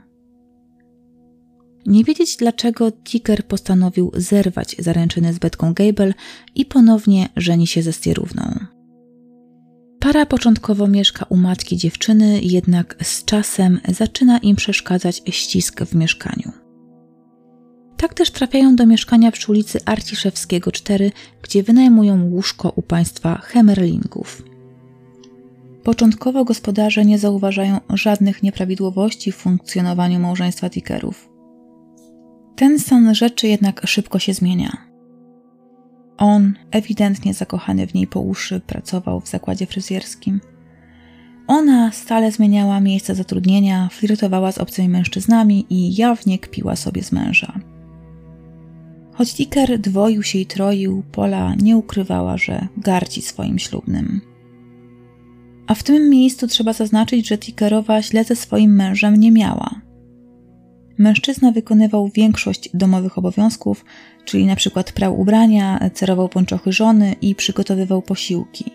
Nie 1.86 2.04
wiedzieć 2.04 2.38
dlaczego 2.38 2.92
Ticker 2.92 3.46
postanowił 3.46 4.12
zerwać 4.14 4.76
zaręczyny 4.80 5.34
z 5.34 5.40
Betką 5.40 5.74
Gable 5.74 6.14
i 6.56 6.66
ponownie 6.66 7.30
żeni 7.36 7.68
się 7.68 7.82
ze 7.82 7.94
stierówną. 7.94 8.60
Para 10.00 10.26
początkowo 10.26 10.88
mieszka 10.88 11.26
u 11.30 11.38
matki 11.38 11.78
dziewczyny, 11.78 12.42
jednak 12.42 12.96
z 13.04 13.26
czasem 13.26 13.80
zaczyna 13.88 14.38
im 14.38 14.56
przeszkadzać 14.56 15.22
ścisk 15.30 15.82
w 15.82 15.96
mieszkaniu. 15.96 16.67
Tak 17.98 18.14
też 18.14 18.32
trafiają 18.32 18.76
do 18.76 18.86
mieszkania 18.86 19.32
przy 19.32 19.52
ulicy 19.52 19.80
Arciszewskiego 19.86 20.72
4, 20.72 21.12
gdzie 21.42 21.64
wynajmują 21.64 22.24
łóżko 22.24 22.74
u 22.76 22.82
państwa 22.82 23.36
Hemerlingów. 23.36 24.44
Początkowo 25.84 26.46
gospodarze 26.46 27.06
nie 27.06 27.20
zauważają 27.20 27.80
żadnych 27.90 28.44
nieprawidłowości 28.44 29.32
w 29.32 29.36
funkcjonowaniu 29.36 30.20
małżeństwa 30.20 30.70
Tickerów. 30.70 31.30
Ten 32.56 32.80
stan 32.80 33.16
rzeczy 33.16 33.48
jednak 33.48 33.88
szybko 33.88 34.20
się 34.20 34.34
zmienia. 34.34 34.78
On, 36.18 36.54
ewidentnie 36.72 37.34
zakochany 37.34 37.88
w 37.88 37.94
niej 37.94 38.08
po 38.08 38.20
uszy, 38.20 38.60
pracował 38.60 39.22
w 39.22 39.28
zakładzie 39.28 39.66
fryzjerskim. 39.66 40.42
Ona 41.48 41.92
stale 41.92 42.32
zmieniała 42.32 42.80
miejsce 42.80 43.16
zatrudnienia, 43.16 43.90
flirtowała 43.92 44.52
z 44.52 44.58
obcymi 44.58 44.90
mężczyznami 44.90 45.66
i 45.70 45.96
jawnie 45.96 46.40
kpiła 46.40 46.76
sobie 46.76 47.04
z 47.04 47.12
męża. 47.12 47.60
Choć 49.18 49.34
Dicker 49.34 49.80
dwoił 49.80 50.24
się 50.24 50.40
i 50.40 50.46
troił, 50.46 51.04
Pola 51.12 51.56
nie 51.56 51.78
ukrywała, 51.78 52.38
że 52.38 52.68
gardzi 52.78 53.22
swoim 53.22 53.60
ślubnym. 53.60 54.22
A 55.68 55.74
w 55.74 55.84
tym 55.84 56.10
miejscu 56.10 56.48
trzeba 56.48 56.74
zaznaczyć, 56.74 57.28
że 57.28 57.38
Tickerowa 57.38 58.02
źle 58.02 58.24
ze 58.24 58.36
swoim 58.36 58.76
mężem 58.76 59.16
nie 59.16 59.32
miała. 59.32 59.82
Mężczyzna 60.98 61.52
wykonywał 61.52 62.10
większość 62.10 62.70
domowych 62.74 63.18
obowiązków, 63.18 63.86
czyli 64.26 64.46
na 64.46 64.56
przykład 64.56 64.92
prał 64.92 65.20
ubrania, 65.20 65.90
cerował 65.94 66.30
pończochy 66.30 66.72
żony 66.72 67.16
i 67.22 67.36
przygotowywał 67.36 68.02
posiłki. 68.02 68.72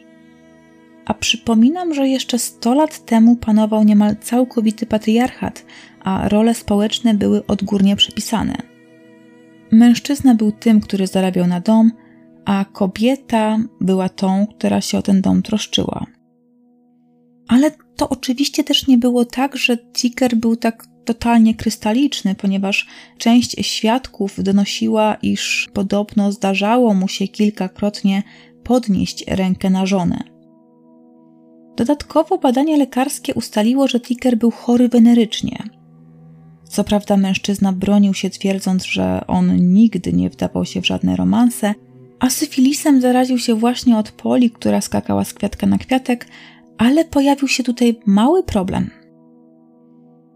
A 1.05 1.15
przypominam, 1.15 1.95
że 1.95 2.09
jeszcze 2.09 2.39
100 2.39 2.75
lat 2.75 3.05
temu 3.05 3.37
panował 3.37 3.85
niemal 3.85 4.17
całkowity 4.17 4.87
patriarchat, 4.87 5.65
a 6.01 6.29
role 6.29 6.55
społeczne 6.55 7.15
były 7.15 7.47
odgórnie 7.47 7.97
przepisane. 7.97 8.72
Mężczyzna 9.73 10.35
był 10.35 10.53
tym, 10.53 10.81
który 10.81 11.07
zarabiał 11.07 11.47
na 11.47 11.61
dom, 11.61 11.93
a 12.45 12.65
kobieta 12.65 13.59
była 13.81 14.09
tą, 14.09 14.47
która 14.47 14.81
się 14.81 14.99
o 14.99 15.03
ten 15.03 15.23
dom 15.23 15.43
troszczyła. 15.43 16.07
Ale 17.49 17.71
to 17.97 18.09
oczywiście 18.09 18.65
też 18.65 18.87
nie 18.87 18.99
było 18.99 19.25
tak, 19.25 19.57
że 19.57 19.77
Ticker 19.77 20.37
był 20.37 20.57
tak 20.57 20.85
totalnie 21.05 21.55
krystaliczny, 21.55 22.35
ponieważ 22.35 22.87
część 23.19 23.67
świadków 23.67 24.43
donosiła, 24.43 25.15
iż 25.15 25.71
podobno 25.73 26.33
zdarzało 26.33 26.95
mu 26.95 27.09
się 27.09 27.29
kilkakrotnie 27.29 28.23
podnieść 28.65 29.25
rękę 29.29 29.71
na 29.71 29.87
żonę. 29.87 30.19
Dodatkowo 31.77 32.39
badanie 32.39 32.77
lekarskie 32.77 33.35
ustaliło, 33.35 33.89
że 33.89 34.01
Ticker 34.01 34.39
był 34.39 34.51
chory 34.51 34.89
wenerycznie. 34.89 35.82
Co 36.73 36.85
prawda 36.85 37.17
mężczyzna 37.17 37.73
bronił 37.73 38.15
się 38.15 38.31
twierdząc, 38.31 38.85
że 38.85 39.25
on 39.27 39.73
nigdy 39.73 40.13
nie 40.13 40.31
wdawał 40.31 40.65
się 40.65 40.81
w 40.81 40.87
żadne 40.87 41.17
romanse, 41.17 41.75
a 42.21 42.31
syfilisem 42.31 43.01
zaraził 43.01 43.39
się 43.39 43.55
właśnie 43.55 43.99
od 43.99 44.11
Poli, 44.11 44.51
która 44.51 44.81
skakała 44.81 45.25
z 45.25 45.35
kwiatka 45.35 45.67
na 45.67 45.79
kwiatek, 45.79 46.27
ale 46.79 47.05
pojawił 47.05 47.49
się 47.49 47.63
tutaj 47.63 48.01
mały 48.07 48.43
problem– 48.43 48.91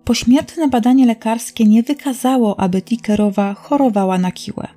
Pośmiertne 0.07 0.69
badanie 0.69 1.07
lekarskie 1.07 1.65
nie 1.65 1.83
wykazało, 1.83 2.61
aby 2.61 2.83
Tickerowa 2.83 3.55
chorowała 3.55 4.19
na 4.19 4.33
kiłę. 4.33 4.69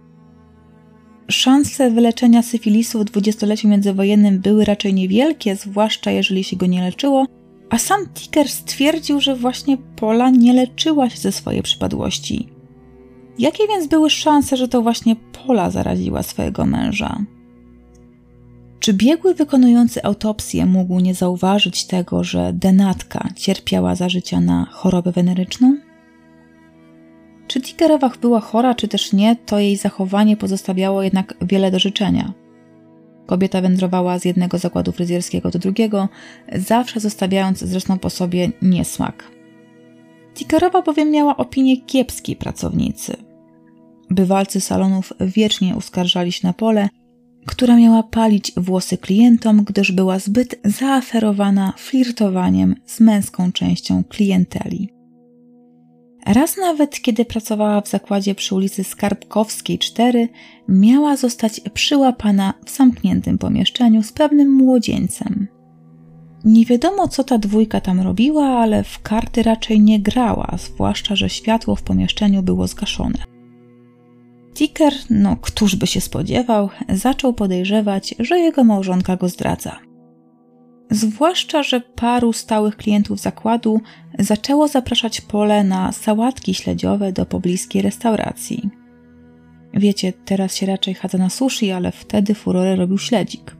Szanse 1.31 1.91
wyleczenia 1.91 2.41
syfilisu 2.41 2.99
w 2.99 3.05
dwudziestoleciu 3.05 3.67
międzywojennym 3.67 4.39
były 4.39 4.65
raczej 4.65 4.93
niewielkie, 4.93 5.55
zwłaszcza 5.55 6.11
jeżeli 6.11 6.43
się 6.43 6.55
go 6.55 6.65
nie 6.65 6.81
leczyło, 6.81 7.25
a 7.69 7.77
sam 7.77 8.07
Ticker 8.13 8.49
stwierdził, 8.49 9.21
że 9.21 9.35
właśnie 9.35 9.77
Pola 9.95 10.29
nie 10.29 10.53
leczyła 10.53 11.09
się 11.09 11.17
ze 11.17 11.31
swojej 11.31 11.63
przypadłości. 11.63 12.49
Jakie 13.39 13.67
więc 13.67 13.87
były 13.87 14.09
szanse, 14.09 14.57
że 14.57 14.67
to 14.67 14.81
właśnie 14.81 15.15
Pola 15.15 15.69
zaraziła 15.69 16.23
swojego 16.23 16.65
męża? 16.65 17.17
Czy 18.79 18.93
biegły 18.93 19.33
wykonujący 19.33 20.03
autopsję 20.03 20.65
mógł 20.65 20.99
nie 20.99 21.13
zauważyć 21.13 21.85
tego, 21.85 22.23
że 22.23 22.53
denatka 22.53 23.29
cierpiała 23.35 23.95
za 23.95 24.09
życia 24.09 24.39
na 24.39 24.65
chorobę 24.71 25.11
weneryczną? 25.11 25.77
Czy 27.47 27.61
Tickerowach 27.61 28.17
była 28.17 28.39
chora, 28.39 28.75
czy 28.75 28.87
też 28.87 29.13
nie, 29.13 29.35
to 29.35 29.59
jej 29.59 29.77
zachowanie 29.77 30.37
pozostawiało 30.37 31.03
jednak 31.03 31.33
wiele 31.41 31.71
do 31.71 31.79
życzenia. 31.79 32.33
Kobieta 33.29 33.61
wędrowała 33.61 34.19
z 34.19 34.25
jednego 34.25 34.57
zakładu 34.57 34.91
fryzjerskiego 34.91 35.51
do 35.51 35.59
drugiego, 35.59 36.09
zawsze 36.55 36.99
zostawiając 36.99 37.59
zresztą 37.59 37.99
po 37.99 38.09
sobie 38.09 38.51
niesmak. 38.61 39.31
Tickerowa 40.33 40.81
bowiem 40.81 41.11
miała 41.11 41.37
opinię 41.37 41.81
kiepskiej 41.81 42.35
pracownicy. 42.35 43.17
Bywalcy 44.09 44.61
salonów 44.61 45.13
wiecznie 45.19 45.75
uskarżali 45.75 46.31
się 46.31 46.47
na 46.47 46.53
pole, 46.53 46.89
która 47.45 47.77
miała 47.77 48.03
palić 48.03 48.51
włosy 48.57 48.97
klientom, 48.97 49.63
gdyż 49.63 49.91
była 49.91 50.19
zbyt 50.19 50.55
zaaferowana 50.63 51.73
flirtowaniem 51.77 52.75
z 52.85 52.99
męską 52.99 53.51
częścią 53.51 54.03
klienteli. 54.03 54.98
Raz 56.25 56.57
nawet, 56.57 57.01
kiedy 57.01 57.25
pracowała 57.25 57.81
w 57.81 57.87
zakładzie 57.87 58.35
przy 58.35 58.55
ulicy 58.55 58.83
Skarbkowskiej 58.83 59.79
4, 59.79 60.29
miała 60.67 61.15
zostać 61.15 61.61
przyłapana 61.73 62.53
w 62.65 62.69
zamkniętym 62.69 63.37
pomieszczeniu 63.37 64.03
z 64.03 64.11
pewnym 64.11 64.51
młodzieńcem. 64.51 65.47
Nie 66.45 66.65
wiadomo, 66.65 67.07
co 67.07 67.23
ta 67.23 67.37
dwójka 67.37 67.81
tam 67.81 68.01
robiła, 68.01 68.45
ale 68.47 68.83
w 68.83 69.01
karty 69.01 69.43
raczej 69.43 69.81
nie 69.81 69.99
grała, 69.99 70.57
zwłaszcza, 70.57 71.15
że 71.15 71.29
światło 71.29 71.75
w 71.75 71.83
pomieszczeniu 71.83 72.43
było 72.43 72.67
zgaszone. 72.67 73.19
Ticker, 74.53 74.93
no 75.09 75.35
któż 75.35 75.75
by 75.75 75.87
się 75.87 76.01
spodziewał, 76.01 76.69
zaczął 76.89 77.33
podejrzewać, 77.33 78.15
że 78.19 78.39
jego 78.39 78.63
małżonka 78.63 79.17
go 79.17 79.29
zdradza. 79.29 79.88
Zwłaszcza, 80.91 81.63
że 81.63 81.81
paru 81.81 82.33
stałych 82.33 82.77
klientów 82.77 83.19
zakładu 83.19 83.81
zaczęło 84.19 84.67
zapraszać 84.67 85.21
pole 85.21 85.63
na 85.63 85.91
sałatki 85.91 86.53
śledziowe 86.53 87.13
do 87.13 87.25
pobliskiej 87.25 87.81
restauracji. 87.81 88.69
Wiecie, 89.73 90.13
teraz 90.25 90.55
się 90.55 90.65
raczej 90.65 90.93
chadza 90.93 91.17
na 91.17 91.29
sushi, 91.29 91.71
ale 91.71 91.91
wtedy 91.91 92.33
furorę 92.33 92.75
robił 92.75 92.97
śledzik. 92.97 93.55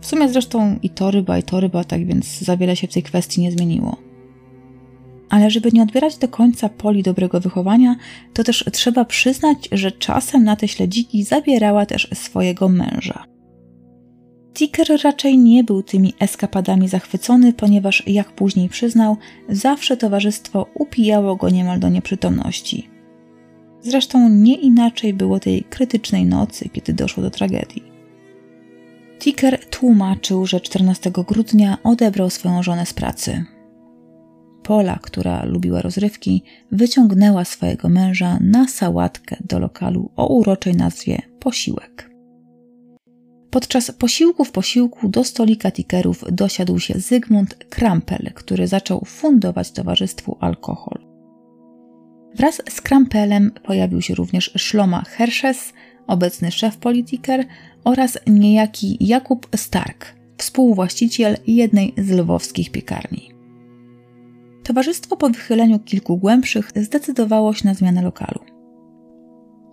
W 0.00 0.06
sumie 0.06 0.28
zresztą 0.28 0.78
i 0.82 0.90
to 0.90 1.10
ryba, 1.10 1.38
i 1.38 1.42
to 1.42 1.60
ryba, 1.60 1.84
tak 1.84 2.06
więc 2.06 2.40
za 2.40 2.56
wiele 2.56 2.76
się 2.76 2.86
w 2.86 2.92
tej 2.92 3.02
kwestii 3.02 3.40
nie 3.40 3.52
zmieniło. 3.52 3.96
Ale 5.30 5.50
żeby 5.50 5.72
nie 5.72 5.82
odbierać 5.82 6.16
do 6.16 6.28
końca 6.28 6.68
poli 6.68 7.02
dobrego 7.02 7.40
wychowania, 7.40 7.96
to 8.34 8.44
też 8.44 8.64
trzeba 8.72 9.04
przyznać, 9.04 9.68
że 9.72 9.92
czasem 9.92 10.44
na 10.44 10.56
te 10.56 10.68
śledziki 10.68 11.24
zabierała 11.24 11.86
też 11.86 12.08
swojego 12.14 12.68
męża. 12.68 13.35
Ticker 14.56 14.86
raczej 15.04 15.38
nie 15.38 15.64
był 15.64 15.82
tymi 15.82 16.14
eskapadami 16.20 16.88
zachwycony, 16.88 17.52
ponieważ, 17.52 18.02
jak 18.06 18.32
później 18.32 18.68
przyznał, 18.68 19.16
zawsze 19.48 19.96
towarzystwo 19.96 20.66
upijało 20.74 21.36
go 21.36 21.48
niemal 21.48 21.80
do 21.80 21.88
nieprzytomności. 21.88 22.90
Zresztą 23.80 24.28
nie 24.28 24.54
inaczej 24.54 25.14
było 25.14 25.40
tej 25.40 25.64
krytycznej 25.64 26.24
nocy, 26.24 26.68
kiedy 26.68 26.92
doszło 26.92 27.22
do 27.22 27.30
tragedii. 27.30 27.82
Ticker 29.18 29.66
tłumaczył, 29.70 30.46
że 30.46 30.60
14 30.60 31.10
grudnia 31.10 31.78
odebrał 31.82 32.30
swoją 32.30 32.62
żonę 32.62 32.86
z 32.86 32.92
pracy. 32.92 33.44
Pola, 34.62 34.98
która 35.02 35.44
lubiła 35.44 35.82
rozrywki, 35.82 36.42
wyciągnęła 36.72 37.44
swojego 37.44 37.88
męża 37.88 38.38
na 38.40 38.68
sałatkę 38.68 39.36
do 39.44 39.58
lokalu 39.58 40.10
o 40.16 40.26
uroczej 40.26 40.76
nazwie 40.76 41.22
Posiłek. 41.40 42.15
Podczas 43.56 43.90
posiłku 43.90 44.44
w 44.44 44.52
posiłku 44.52 45.08
do 45.08 45.24
stolika 45.24 45.70
tikerów 45.70 46.24
dosiadł 46.32 46.78
się 46.78 46.94
Zygmunt 46.94 47.54
Krampel, 47.54 48.30
który 48.34 48.66
zaczął 48.66 49.04
fundować 49.04 49.70
towarzystwu 49.70 50.36
alkohol. 50.40 50.98
Wraz 52.34 52.62
z 52.68 52.80
Krampelem 52.80 53.50
pojawił 53.62 54.02
się 54.02 54.14
również 54.14 54.50
Szloma 54.56 55.02
Hersches, 55.02 55.72
obecny 56.06 56.50
szef 56.50 56.76
Politiker 56.76 57.44
oraz 57.84 58.18
niejaki 58.26 58.96
Jakub 59.00 59.48
Stark, 59.56 60.14
współwłaściciel 60.38 61.36
jednej 61.46 61.94
z 61.98 62.10
lwowskich 62.10 62.70
piekarni. 62.70 63.30
Towarzystwo 64.62 65.16
po 65.16 65.28
wychyleniu 65.30 65.78
kilku 65.78 66.16
głębszych 66.16 66.70
zdecydowało 66.76 67.54
się 67.54 67.68
na 67.68 67.74
zmianę 67.74 68.02
lokalu. 68.02 68.55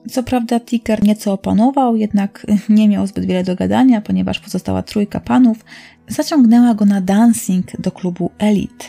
Co 0.09 0.23
prawda 0.23 0.59
Ticker 0.59 1.03
nieco 1.03 1.33
opanował, 1.33 1.95
jednak 1.95 2.45
nie 2.69 2.89
miał 2.89 3.07
zbyt 3.07 3.25
wiele 3.25 3.43
do 3.43 3.55
gadania, 3.55 4.01
ponieważ 4.01 4.39
pozostała 4.39 4.83
trójka 4.83 5.19
panów 5.19 5.65
zaciągnęła 6.07 6.73
go 6.73 6.85
na 6.85 7.01
dancing 7.01 7.81
do 7.81 7.91
klubu 7.91 8.31
Elite. 8.37 8.85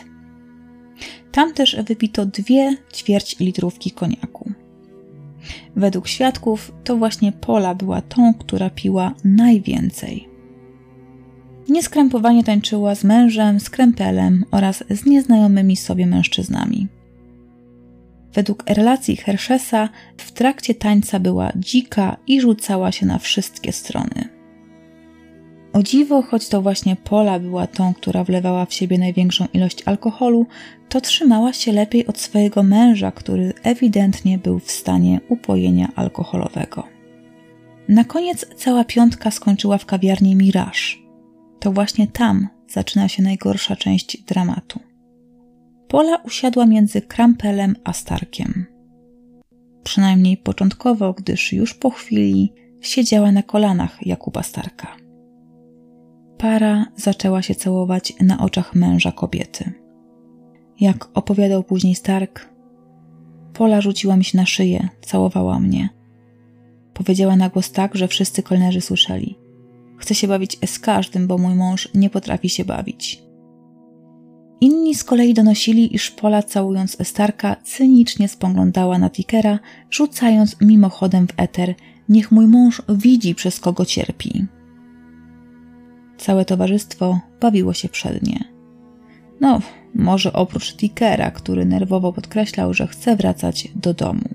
Tam 1.31 1.53
też 1.53 1.77
wypito 1.87 2.25
dwie 2.25 2.77
ćwierć 2.93 3.39
litrówki 3.39 3.91
koniaku. 3.91 4.51
Według 5.75 6.07
świadków 6.07 6.71
to 6.83 6.97
właśnie 6.97 7.31
Pola 7.31 7.75
była 7.75 8.01
tą, 8.01 8.33
która 8.33 8.69
piła 8.69 9.13
najwięcej. 9.23 10.27
Nieskrępowanie 11.69 12.43
tańczyła 12.43 12.95
z 12.95 13.03
mężem, 13.03 13.59
z 13.59 13.69
krępelem 13.69 14.45
oraz 14.51 14.83
z 14.89 15.05
nieznajomymi 15.05 15.77
sobie 15.77 16.05
mężczyznami. 16.05 16.87
Według 18.35 18.63
relacji 18.69 19.15
Hershesa 19.15 19.89
w 20.17 20.31
trakcie 20.31 20.75
tańca 20.75 21.19
była 21.19 21.51
dzika 21.55 22.17
i 22.27 22.41
rzucała 22.41 22.91
się 22.91 23.05
na 23.05 23.19
wszystkie 23.19 23.71
strony. 23.71 24.29
O 25.73 25.83
dziwo, 25.83 26.21
choć 26.21 26.49
to 26.49 26.61
właśnie 26.61 26.95
Pola 26.95 27.39
była 27.39 27.67
tą, 27.67 27.93
która 27.93 28.23
wlewała 28.23 28.65
w 28.65 28.73
siebie 28.73 28.97
największą 28.97 29.45
ilość 29.53 29.83
alkoholu, 29.85 30.45
to 30.89 31.01
trzymała 31.01 31.53
się 31.53 31.71
lepiej 31.71 32.07
od 32.07 32.19
swojego 32.19 32.63
męża, 32.63 33.11
który 33.11 33.53
ewidentnie 33.63 34.37
był 34.37 34.59
w 34.59 34.71
stanie 34.71 35.19
upojenia 35.29 35.91
alkoholowego. 35.95 36.87
Na 37.89 38.03
koniec 38.03 38.45
cała 38.55 38.83
piątka 38.83 39.31
skończyła 39.31 39.77
w 39.77 39.85
kawiarni 39.85 40.35
Mirage. 40.35 40.81
To 41.59 41.71
właśnie 41.71 42.07
tam 42.07 42.47
zaczyna 42.67 43.07
się 43.07 43.23
najgorsza 43.23 43.75
część 43.75 44.17
dramatu. 44.17 44.79
Pola 45.87 46.17
usiadła 46.17 46.65
między 46.65 47.01
Krampelem 47.01 47.75
a 47.83 47.93
Starkiem. 47.93 48.65
Przynajmniej 49.83 50.37
początkowo, 50.37 51.13
gdyż 51.13 51.53
już 51.53 51.73
po 51.73 51.89
chwili 51.89 52.53
siedziała 52.81 53.31
na 53.31 53.43
kolanach 53.43 54.07
Jakuba 54.07 54.43
Starka. 54.43 54.87
Para 56.37 56.85
zaczęła 56.95 57.41
się 57.41 57.55
całować 57.55 58.13
na 58.21 58.39
oczach 58.39 58.75
męża 58.75 59.11
kobiety. 59.11 59.73
Jak 60.79 61.09
opowiadał 61.13 61.63
później 61.63 61.95
Stark, 61.95 62.55
Pola 63.53 63.81
rzuciła 63.81 64.17
mi 64.17 64.23
się 64.23 64.37
na 64.37 64.45
szyję, 64.45 64.89
całowała 65.01 65.59
mnie. 65.59 65.89
Powiedziała 66.93 67.35
na 67.35 67.49
głos 67.49 67.71
tak, 67.71 67.95
że 67.95 68.07
wszyscy 68.07 68.43
kolnerzy 68.43 68.81
słyszeli. 68.81 69.37
Chcę 69.97 70.15
się 70.15 70.27
bawić 70.27 70.57
z 70.65 70.79
każdym, 70.79 71.27
bo 71.27 71.37
mój 71.37 71.55
mąż 71.55 71.89
nie 71.93 72.09
potrafi 72.09 72.49
się 72.49 72.65
bawić. 72.65 73.24
Inni 74.61 74.95
z 74.95 75.03
kolei 75.03 75.33
donosili, 75.33 75.95
iż 75.95 76.11
Pola 76.11 76.43
całując 76.43 76.97
Starka 77.03 77.55
cynicznie 77.63 78.27
spoglądała 78.27 78.97
na 78.97 79.09
Tikera, 79.09 79.59
rzucając 79.91 80.61
mimochodem 80.61 81.27
w 81.27 81.33
eter 81.37 81.75
niech 82.09 82.31
mój 82.31 82.47
mąż 82.47 82.81
widzi, 82.89 83.35
przez 83.35 83.59
kogo 83.59 83.85
cierpi. 83.85 84.45
Całe 86.17 86.45
towarzystwo 86.45 87.19
bawiło 87.41 87.73
się 87.73 87.89
przednie. 87.89 88.39
No, 89.41 89.61
może 89.95 90.33
oprócz 90.33 90.75
Tikera, 90.75 91.31
który 91.31 91.65
nerwowo 91.65 92.13
podkreślał, 92.13 92.73
że 92.73 92.87
chce 92.87 93.15
wracać 93.15 93.67
do 93.75 93.93
domu. 93.93 94.29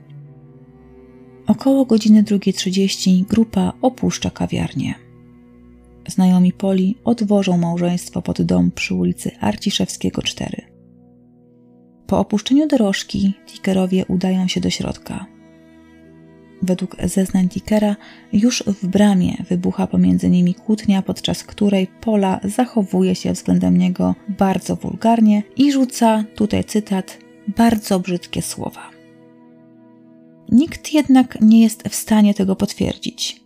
Około 1.46 1.84
godziny 1.84 2.22
2.30 2.22 3.24
grupa 3.24 3.72
opuszcza 3.82 4.30
kawiarnię. 4.30 4.94
Znajomi 6.08 6.52
Poli 6.52 6.96
odwożą 7.04 7.58
małżeństwo 7.58 8.22
pod 8.22 8.42
dom 8.42 8.70
przy 8.70 8.94
ulicy 8.94 9.30
Arciszewskiego 9.40 10.22
4. 10.22 10.62
Po 12.06 12.18
opuszczeniu 12.18 12.68
dorożki 12.68 13.34
Tikerowie 13.46 14.04
udają 14.06 14.48
się 14.48 14.60
do 14.60 14.70
środka. 14.70 15.26
Według 16.62 16.96
zeznań 17.04 17.48
Tickera 17.48 17.96
już 18.32 18.62
w 18.66 18.86
bramie 18.86 19.36
wybucha 19.48 19.86
pomiędzy 19.86 20.30
nimi 20.30 20.54
kłótnia, 20.54 21.02
podczas 21.02 21.44
której 21.44 21.86
Pola 22.00 22.40
zachowuje 22.44 23.14
się 23.14 23.32
względem 23.32 23.76
niego 23.76 24.14
bardzo 24.28 24.76
wulgarnie 24.76 25.42
i 25.56 25.72
rzuca, 25.72 26.24
tutaj 26.34 26.64
cytat, 26.64 27.18
bardzo 27.56 28.00
brzydkie 28.00 28.42
słowa. 28.42 28.90
Nikt 30.52 30.92
jednak 30.92 31.40
nie 31.40 31.62
jest 31.62 31.88
w 31.88 31.94
stanie 31.94 32.34
tego 32.34 32.56
potwierdzić. 32.56 33.40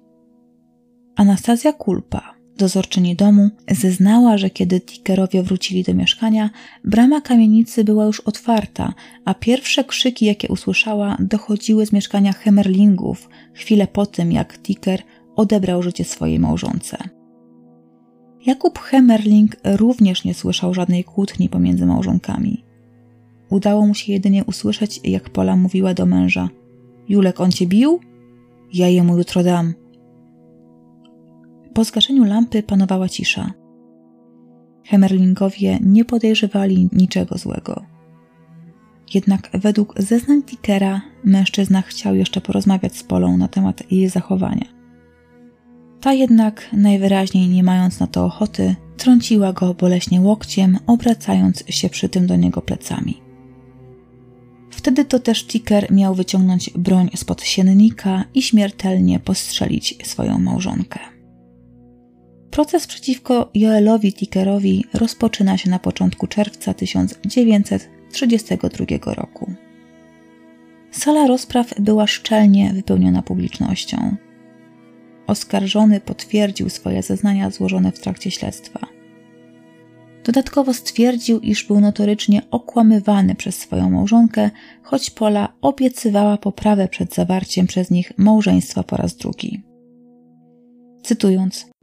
Anastazja 1.17 1.73
Kulpa, 1.73 2.35
Dozorczyni 2.59 3.17
domu 3.17 3.51
zeznała, 3.71 4.39
że 4.39 4.51
kiedy 4.51 4.81
Tickerowie 4.81 5.43
wrócili 5.43 5.83
do 5.83 5.95
mieszkania, 5.95 6.51
brama 6.85 7.21
kamienicy 7.21 7.85
była 7.85 8.05
już 8.05 8.21
otwarta, 8.21 8.95
a 9.25 9.35
pierwsze 9.35 9.85
krzyki, 9.85 10.27
jakie 10.27 10.49
usłyszała, 10.49 11.17
dochodziły 11.21 11.87
z 11.87 11.93
mieszkania 11.93 12.33
Hemerlingów 12.33 13.29
chwilę 13.55 13.87
po 13.87 14.07
tym, 14.07 14.33
jak 14.33 14.59
Ticker 14.59 15.03
odebrał 15.37 15.83
życie 15.83 16.05
swojej 16.05 16.39
małżonce. 16.39 16.97
Jakub 18.47 18.79
Hemerling 18.79 19.57
również 19.65 20.25
nie 20.25 20.35
słyszał 20.35 20.75
żadnej 20.75 21.05
kłótni 21.05 21.49
pomiędzy 21.49 21.87
małżonkami. 21.87 22.65
Udało 23.51 23.87
mu 23.87 23.95
się 23.95 24.13
jedynie 24.13 24.45
usłyszeć, 24.45 25.01
jak 25.05 25.31
Pola 25.31 25.57
mówiła 25.57 25.95
do 25.95 26.07
męża: 26.07 26.49
Julek, 27.09 27.41
on 27.41 27.53
cię 27.53 27.67
bił? 27.67 28.01
Ja 28.73 28.89
jemu 28.89 29.19
jutro 29.19 29.43
dam. 29.43 29.75
Po 31.75 31.85
zgaszeniu 31.85 32.25
lampy 32.25 32.63
panowała 32.63 33.09
cisza. 33.09 33.51
Hemerlingowie 34.85 35.79
nie 35.81 36.05
podejrzewali 36.05 36.89
niczego 36.93 37.39
złego. 37.39 37.83
Jednak 39.15 39.51
według 39.55 40.03
zeznań 40.03 40.43
Tickera 40.43 41.01
mężczyzna 41.25 41.83
chciał 41.83 42.15
jeszcze 42.15 42.41
porozmawiać 42.41 42.97
z 42.97 43.03
Polą 43.03 43.37
na 43.37 43.49
temat 43.49 43.93
jej 43.93 44.09
zachowania. 44.09 44.67
Ta 46.01 46.13
jednak, 46.13 46.69
najwyraźniej 46.73 47.49
nie 47.49 47.63
mając 47.63 48.01
na 48.01 48.07
to 48.07 48.25
ochoty, 48.25 48.77
trąciła 48.97 49.53
go 49.53 49.75
boleśnie 49.75 50.21
łokciem, 50.21 50.79
obracając 50.87 51.65
się 51.69 51.89
przy 51.89 52.09
tym 52.09 52.27
do 52.27 52.37
niego 52.37 52.63
plecami. 52.63 53.23
Wtedy 54.71 55.05
to 55.05 55.19
też 55.19 55.47
Ticker 55.47 55.93
miał 55.93 56.15
wyciągnąć 56.15 56.71
broń 56.71 57.11
spod 57.17 57.43
siennika 57.43 58.25
i 58.35 58.43
śmiertelnie 58.43 59.21
postrzelić 59.21 59.99
swoją 60.05 60.39
małżonkę. 60.39 61.14
Proces 62.55 62.87
przeciwko 62.87 63.51
Joelowi 63.55 64.13
Tickerowi 64.13 64.85
rozpoczyna 64.95 65.59
się 65.59 65.71
na 65.71 65.79
początku 65.79 66.27
czerwca 66.27 66.75
1932 66.75 69.15
roku. 69.15 69.53
Sala 70.91 71.27
rozpraw 71.27 71.81
była 71.81 72.07
szczelnie 72.07 72.73
wypełniona 72.73 73.23
publicznością. 73.23 74.17
Oskarżony 75.27 76.01
potwierdził 76.01 76.69
swoje 76.69 77.03
zeznania 77.03 77.51
złożone 77.51 77.93
w 77.93 78.01
trakcie 78.01 78.31
śledztwa. 78.31 78.81
Dodatkowo 80.25 80.75
stwierdził, 80.75 81.41
iż 81.41 81.67
był 81.67 81.81
notorycznie 81.81 82.43
okłamywany 82.51 83.35
przez 83.35 83.57
swoją 83.57 83.91
małżonkę, 83.91 84.51
choć 84.83 85.11
Pola 85.11 85.53
obiecywała 85.61 86.37
poprawę 86.37 86.89
przed 86.89 87.15
zawarciem 87.15 87.67
przez 87.67 87.91
nich 87.91 88.13
małżeństwa 88.19 88.83
po 88.83 88.97
raz 88.97 89.17
drugi. 89.17 89.63
Cytując, 91.03 91.74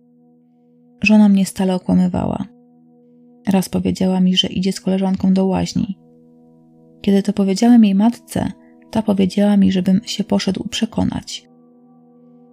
Żona 1.02 1.30
mnie 1.30 1.46
stale 1.46 1.76
okłamywała. 1.76 2.46
Raz 3.48 3.70
powiedziała 3.70 4.20
mi, 4.20 4.38
że 4.38 4.48
idzie 4.48 4.74
z 4.74 4.82
koleżanką 4.82 5.34
do 5.34 5.46
łaźni. 5.46 5.98
Kiedy 7.02 7.24
to 7.24 7.34
powiedziałem 7.34 7.84
jej 7.84 7.96
matce, 7.96 8.52
ta 8.92 9.02
powiedziała 9.02 9.58
mi, 9.58 9.72
żebym 9.72 10.02
się 10.06 10.24
poszedł 10.24 10.68
przekonać. 10.70 11.48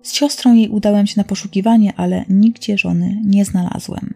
Z 0.03 0.13
siostrą 0.13 0.55
jej 0.55 0.69
udałem 0.69 1.07
się 1.07 1.15
na 1.17 1.25
poszukiwanie, 1.25 1.93
ale 1.97 2.25
nigdzie 2.29 2.79
żony 2.79 3.23
nie 3.25 3.45
znalazłem. 3.45 4.15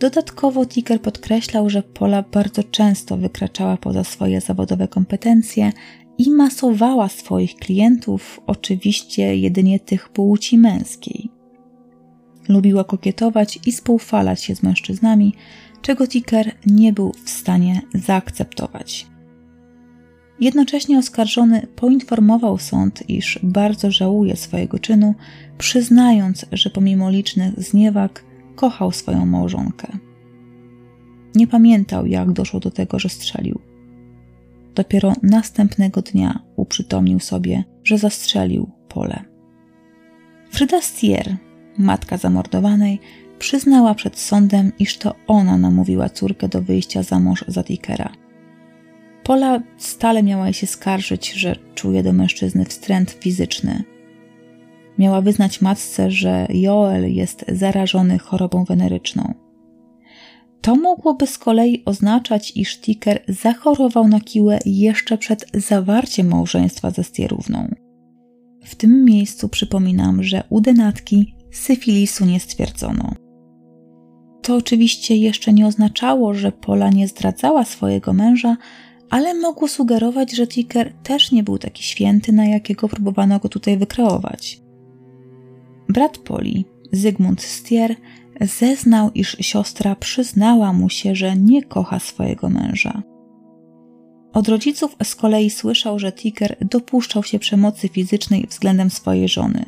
Dodatkowo 0.00 0.66
Ticker 0.66 1.00
podkreślał, 1.00 1.70
że 1.70 1.82
Pola 1.82 2.22
bardzo 2.22 2.62
często 2.62 3.16
wykraczała 3.16 3.76
poza 3.76 4.04
swoje 4.04 4.40
zawodowe 4.40 4.88
kompetencje 4.88 5.72
i 6.18 6.30
masowała 6.30 7.08
swoich 7.08 7.54
klientów, 7.54 8.40
oczywiście 8.46 9.36
jedynie 9.36 9.80
tych 9.80 10.08
płci 10.08 10.58
męskiej. 10.58 11.33
Lubiła 12.48 12.84
kokietować 12.84 13.58
i 13.66 13.72
spoufalać 13.72 14.42
się 14.42 14.54
z 14.54 14.62
mężczyznami, 14.62 15.34
czego 15.82 16.06
Ticker 16.06 16.52
nie 16.66 16.92
był 16.92 17.12
w 17.24 17.30
stanie 17.30 17.80
zaakceptować. 17.94 19.06
Jednocześnie 20.40 20.98
oskarżony 20.98 21.66
poinformował 21.76 22.58
sąd, 22.58 23.10
iż 23.10 23.38
bardzo 23.42 23.90
żałuje 23.90 24.36
swojego 24.36 24.78
czynu, 24.78 25.14
przyznając, 25.58 26.46
że 26.52 26.70
pomimo 26.70 27.10
licznych 27.10 27.62
zniewag 27.62 28.24
kochał 28.54 28.92
swoją 28.92 29.26
małżonkę. 29.26 29.98
Nie 31.34 31.46
pamiętał, 31.46 32.06
jak 32.06 32.32
doszło 32.32 32.60
do 32.60 32.70
tego, 32.70 32.98
że 32.98 33.08
strzelił. 33.08 33.60
Dopiero 34.74 35.12
następnego 35.22 36.02
dnia 36.02 36.42
uprzytomnił 36.56 37.20
sobie, 37.20 37.64
że 37.84 37.98
zastrzelił 37.98 38.70
pole. 38.88 39.24
Frida 40.50 40.80
Stier, 40.80 41.36
matka 41.78 42.16
zamordowanej, 42.16 43.00
przyznała 43.38 43.94
przed 43.94 44.18
sądem, 44.18 44.72
iż 44.78 44.98
to 44.98 45.14
ona 45.26 45.58
namówiła 45.58 46.08
córkę 46.08 46.48
do 46.48 46.62
wyjścia 46.62 47.02
za 47.02 47.20
mąż 47.20 47.44
za 47.48 47.64
Tickera. 47.64 48.12
Pola 49.24 49.62
stale 49.78 50.22
miała 50.22 50.52
się 50.52 50.66
skarżyć, 50.66 51.32
że 51.32 51.56
czuje 51.74 52.02
do 52.02 52.12
mężczyzny 52.12 52.64
wstręt 52.64 53.10
fizyczny. 53.10 53.84
Miała 54.98 55.20
wyznać 55.20 55.60
matce, 55.60 56.10
że 56.10 56.46
Joel 56.50 57.14
jest 57.14 57.44
zarażony 57.48 58.18
chorobą 58.18 58.64
weneryczną. 58.64 59.34
To 60.60 60.76
mogłoby 60.76 61.26
z 61.26 61.38
kolei 61.38 61.82
oznaczać, 61.84 62.52
iż 62.56 62.80
Ticker 62.80 63.22
zachorował 63.28 64.08
na 64.08 64.20
kiłę 64.20 64.58
jeszcze 64.66 65.18
przed 65.18 65.46
zawarciem 65.54 66.28
małżeństwa 66.28 66.90
ze 66.90 67.04
Stierówną. 67.04 67.74
W 68.64 68.74
tym 68.74 69.04
miejscu 69.04 69.48
przypominam, 69.48 70.22
że 70.22 70.42
u 70.50 70.60
denatki 70.60 71.34
syfilisu 71.56 72.24
nie 72.24 72.40
stwierdzono. 72.40 73.14
To 74.42 74.56
oczywiście 74.56 75.16
jeszcze 75.16 75.52
nie 75.52 75.66
oznaczało, 75.66 76.34
że 76.34 76.52
Pola 76.52 76.90
nie 76.90 77.08
zdradzała 77.08 77.64
swojego 77.64 78.12
męża, 78.12 78.56
ale 79.10 79.34
mogło 79.34 79.68
sugerować, 79.68 80.32
że 80.32 80.46
Ticker 80.46 80.92
też 81.02 81.32
nie 81.32 81.42
był 81.42 81.58
taki 81.58 81.82
święty, 81.82 82.32
na 82.32 82.46
jakiego 82.46 82.88
próbowano 82.88 83.38
go 83.38 83.48
tutaj 83.48 83.78
wykreować. 83.78 84.60
Brat 85.88 86.18
Poli, 86.18 86.64
Zygmunt 86.92 87.42
Stier, 87.42 87.96
zeznał, 88.40 89.10
iż 89.14 89.36
siostra 89.40 89.96
przyznała 89.96 90.72
mu 90.72 90.90
się, 90.90 91.14
że 91.14 91.36
nie 91.36 91.62
kocha 91.62 91.98
swojego 91.98 92.48
męża. 92.48 93.02
Od 94.32 94.48
rodziców 94.48 94.96
z 95.04 95.14
kolei 95.14 95.50
słyszał, 95.50 95.98
że 95.98 96.12
Ticker 96.12 96.56
dopuszczał 96.60 97.22
się 97.22 97.38
przemocy 97.38 97.88
fizycznej 97.88 98.46
względem 98.50 98.90
swojej 98.90 99.28
żony. 99.28 99.64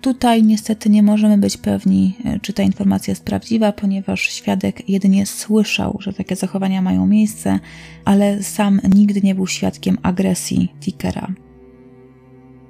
Tutaj 0.00 0.42
niestety 0.42 0.90
nie 0.90 1.02
możemy 1.02 1.38
być 1.38 1.56
pewni, 1.56 2.16
e, 2.24 2.40
czy 2.40 2.52
ta 2.52 2.62
informacja 2.62 3.12
jest 3.12 3.24
prawdziwa, 3.24 3.72
ponieważ 3.72 4.20
świadek 4.20 4.88
jedynie 4.88 5.26
słyszał, 5.26 5.98
że 6.00 6.12
takie 6.12 6.36
zachowania 6.36 6.82
mają 6.82 7.06
miejsce, 7.06 7.58
ale 8.04 8.42
sam 8.42 8.80
nigdy 8.94 9.20
nie 9.20 9.34
był 9.34 9.46
świadkiem 9.46 9.98
agresji 10.02 10.72
Tickera. 10.80 11.32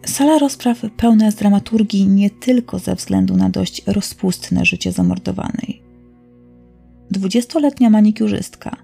Sala 0.06 0.38
rozpraw 0.38 0.82
pełna 0.96 1.26
jest 1.26 1.38
dramaturgii 1.38 2.06
nie 2.06 2.30
tylko 2.30 2.78
ze 2.78 2.94
względu 2.94 3.36
na 3.36 3.50
dość 3.50 3.82
rozpustne 3.86 4.64
życie 4.64 4.92
zamordowanej. 4.92 5.82
Dwudziestoletnia 7.10 7.90
manikiurzystka 7.90 8.76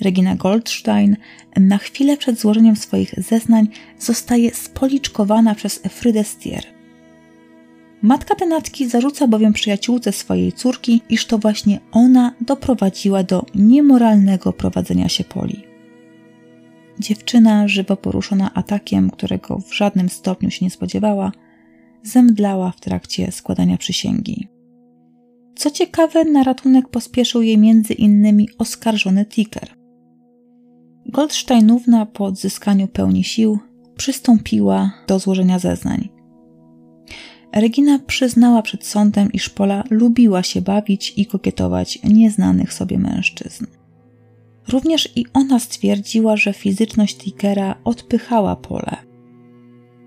Regina 0.00 0.36
Goldstein 0.36 1.16
na 1.56 1.78
chwilę 1.78 2.16
przed 2.16 2.40
złożeniem 2.40 2.76
swoich 2.76 3.14
zeznań 3.18 3.68
zostaje 3.98 4.54
spoliczkowana 4.54 5.54
przez 5.54 5.78
Frydę 5.78 6.24
Stier. 6.24 6.81
Matka 8.02 8.34
tenatki 8.34 8.88
zarzuca 8.88 9.26
bowiem 9.26 9.52
przyjaciółce 9.52 10.12
swojej 10.12 10.52
córki, 10.52 11.02
iż 11.08 11.26
to 11.26 11.38
właśnie 11.38 11.80
ona 11.92 12.34
doprowadziła 12.40 13.22
do 13.22 13.46
niemoralnego 13.54 14.52
prowadzenia 14.52 15.08
się 15.08 15.24
Poli. 15.24 15.62
Dziewczyna, 16.98 17.68
żywo 17.68 17.96
poruszona 17.96 18.54
atakiem, 18.54 19.10
którego 19.10 19.58
w 19.58 19.74
żadnym 19.74 20.08
stopniu 20.08 20.50
się 20.50 20.64
nie 20.64 20.70
spodziewała, 20.70 21.32
zemdlała 22.02 22.70
w 22.70 22.80
trakcie 22.80 23.32
składania 23.32 23.76
przysięgi. 23.76 24.48
Co 25.56 25.70
ciekawe, 25.70 26.24
na 26.24 26.42
ratunek 26.42 26.88
pospieszył 26.88 27.42
jej 27.42 27.58
między 27.58 27.94
innymi 27.94 28.48
oskarżony 28.58 29.26
Ticker. 29.26 29.68
Goldsteinówna 31.06 32.06
po 32.06 32.24
odzyskaniu 32.24 32.88
pełni 32.88 33.24
sił 33.24 33.58
przystąpiła 33.96 34.92
do 35.08 35.18
złożenia 35.18 35.58
zeznań. 35.58 36.11
Regina 37.52 37.98
przyznała 37.98 38.62
przed 38.62 38.86
sądem, 38.86 39.32
iż 39.32 39.48
Pola 39.48 39.84
lubiła 39.90 40.42
się 40.42 40.62
bawić 40.62 41.14
i 41.16 41.26
kokietować 41.26 41.98
nieznanych 42.04 42.72
sobie 42.72 42.98
mężczyzn. 42.98 43.66
Również 44.68 45.08
i 45.16 45.26
ona 45.34 45.58
stwierdziła, 45.58 46.36
że 46.36 46.52
fizyczność 46.52 47.16
Tickera 47.16 47.74
odpychała 47.84 48.56
pole. 48.56 48.96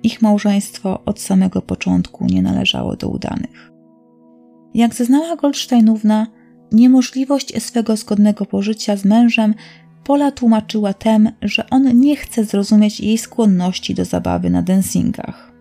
Ich 0.03 0.21
małżeństwo 0.21 1.03
od 1.05 1.19
samego 1.19 1.61
początku 1.61 2.25
nie 2.25 2.41
należało 2.41 2.95
do 2.95 3.09
udanych. 3.09 3.71
Jak 4.73 4.93
zeznała 4.93 5.35
Goldsteinówna, 5.35 6.27
niemożliwość 6.71 7.63
swego 7.63 7.97
zgodnego 7.97 8.45
pożycia 8.45 8.95
z 8.95 9.05
mężem 9.05 9.53
Pola 10.03 10.31
tłumaczyła 10.31 10.93
tem, 10.93 11.31
że 11.41 11.69
on 11.69 11.99
nie 11.99 12.15
chce 12.15 12.43
zrozumieć 12.43 12.99
jej 12.99 13.17
skłonności 13.17 13.93
do 13.93 14.05
zabawy 14.05 14.49
na 14.49 14.61
dancingach. 14.61 15.54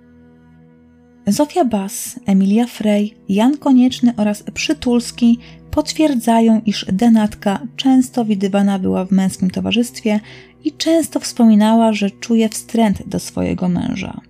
Zofia 1.27 1.65
Bass, 1.65 2.21
Emilia 2.27 2.67
Frey, 2.67 3.15
Jan 3.29 3.57
Konieczny 3.57 4.13
oraz 4.17 4.43
Przytulski 4.43 5.39
potwierdzają, 5.71 6.63
iż 6.67 6.87
denatka 6.93 7.61
często 7.77 8.25
widywana 8.25 8.79
była 8.79 9.05
w 9.05 9.11
męskim 9.11 9.51
towarzystwie 9.51 10.21
i 10.65 10.73
często 10.73 11.21
wspominała, 11.21 11.93
że 11.93 12.11
czuje 12.11 12.49
wstręt 12.49 13.09
do 13.09 13.21
swojego 13.21 13.69
męża. 13.69 14.21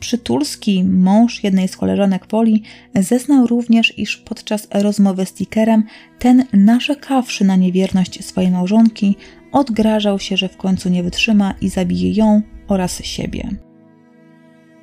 Przytulski, 0.00 0.84
mąż 0.84 1.44
jednej 1.44 1.68
z 1.68 1.76
koleżanek 1.76 2.26
Poli, 2.26 2.62
zeznał 2.94 3.46
również, 3.46 3.98
iż 3.98 4.16
podczas 4.16 4.68
rozmowy 4.72 5.26
z 5.26 5.32
Tickerem 5.32 5.84
ten, 6.18 6.44
narzekawszy 6.52 7.44
na 7.44 7.56
niewierność 7.56 8.24
swojej 8.24 8.50
małżonki, 8.50 9.16
odgrażał 9.52 10.18
się, 10.18 10.36
że 10.36 10.48
w 10.48 10.56
końcu 10.56 10.88
nie 10.88 11.02
wytrzyma 11.02 11.54
i 11.60 11.68
zabije 11.68 12.12
ją 12.12 12.42
oraz 12.68 13.04
siebie. 13.04 13.65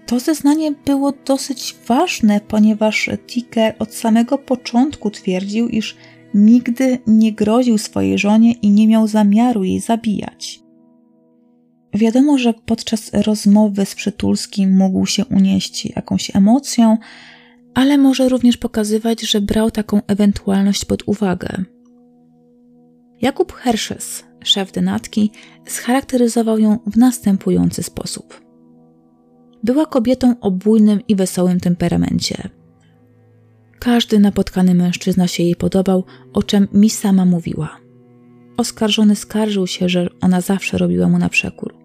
To 0.05 0.19
zeznanie 0.19 0.71
było 0.71 1.13
dosyć 1.25 1.75
ważne, 1.87 2.41
ponieważ 2.47 3.09
Ticker 3.27 3.75
od 3.79 3.93
samego 3.93 4.37
początku 4.37 5.11
twierdził, 5.11 5.67
iż 5.67 5.97
nigdy 6.33 6.99
nie 7.07 7.33
groził 7.33 7.77
swojej 7.77 8.17
żonie 8.17 8.51
i 8.51 8.69
nie 8.69 8.87
miał 8.87 9.07
zamiaru 9.07 9.63
jej 9.63 9.79
zabijać. 9.79 10.59
Wiadomo, 11.93 12.37
że 12.37 12.53
podczas 12.53 13.13
rozmowy 13.13 13.85
z 13.85 13.95
Przytulskim 13.95 14.77
mógł 14.77 15.05
się 15.05 15.25
unieść 15.25 15.85
jakąś 15.85 16.35
emocją, 16.35 16.97
ale 17.73 17.97
może 17.97 18.29
również 18.29 18.57
pokazywać, 18.57 19.21
że 19.21 19.41
brał 19.41 19.71
taką 19.71 20.01
ewentualność 20.07 20.85
pod 20.85 21.03
uwagę. 21.05 21.63
Jakub 23.21 23.53
Herszes, 23.53 24.23
szef 24.43 24.71
denatki, 24.71 25.31
scharakteryzował 25.65 26.59
ją 26.59 26.79
w 26.87 26.97
następujący 26.97 27.83
sposób. 27.83 28.42
Była 29.64 29.86
kobietą 29.86 30.36
o 30.41 30.51
bujnym 30.51 30.99
i 31.07 31.16
wesołym 31.16 31.59
temperamencie. 31.59 32.49
Każdy 33.80 34.20
napotkany 34.20 34.76
mężczyzna 34.76 35.28
się 35.28 35.43
jej 35.43 35.55
podobał, 35.55 36.03
o 36.34 36.43
czym 36.43 36.68
mi 36.74 36.89
sama 36.89 37.26
mówiła. 37.26 37.78
Oskarżony 38.57 39.16
skarżył 39.16 39.68
się, 39.68 39.89
że 39.89 40.07
ona 40.22 40.41
zawsze 40.41 40.78
robiła 40.78 41.09
mu 41.09 41.18
na 41.18 41.30
przekór. 41.30 41.76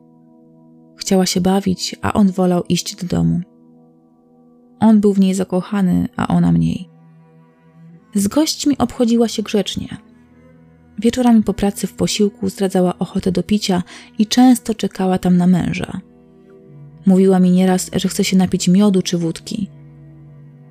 Chciała 0.97 1.27
się 1.27 1.41
bawić, 1.41 1.97
a 2.03 2.13
on 2.13 2.31
wolał 2.31 2.63
iść 2.69 2.97
do 2.97 3.17
domu. 3.17 3.41
On 4.81 5.01
był 5.01 5.13
w 5.13 5.21
niej 5.21 5.35
zakochany, 5.35 6.09
a 6.17 6.29
ona 6.29 6.53
mniej. 6.53 6.89
Z 8.15 8.29
gośćmi 8.29 8.79
obchodziła 8.79 9.29
się 9.29 9.43
grzecznie. 9.43 9.97
Wieczorami 10.99 11.43
po 11.43 11.55
pracy 11.55 11.87
w 11.87 11.93
posiłku 11.93 12.49
zdradzała 12.49 12.99
ochotę 12.99 13.33
do 13.33 13.43
picia 13.43 13.83
i 14.19 14.27
często 14.27 14.75
czekała 14.75 15.19
tam 15.19 15.37
na 15.37 15.47
męża. 15.47 16.01
Mówiła 17.09 17.41
mi 17.41 17.51
nieraz, 17.51 17.91
że 17.93 18.09
chce 18.09 18.25
się 18.25 18.37
napić 18.37 18.69
miodu 18.69 19.03
czy 19.03 19.19
wódki. 19.19 19.69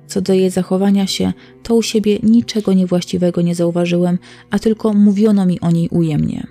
Co 0.06 0.20
do 0.20 0.32
jej 0.32 0.50
zachowania 0.50 1.06
się, 1.06 1.32
to 1.62 1.74
u 1.74 1.82
siebie 1.82 2.18
niczego 2.22 2.72
niewłaściwego 2.72 3.42
nie 3.42 3.54
zauważyłem, 3.54 4.18
a 4.50 4.58
tylko 4.58 4.94
mówiono 4.94 5.46
mi 5.46 5.60
o 5.60 5.70
niej 5.70 5.88
ujemnie. 5.88 6.46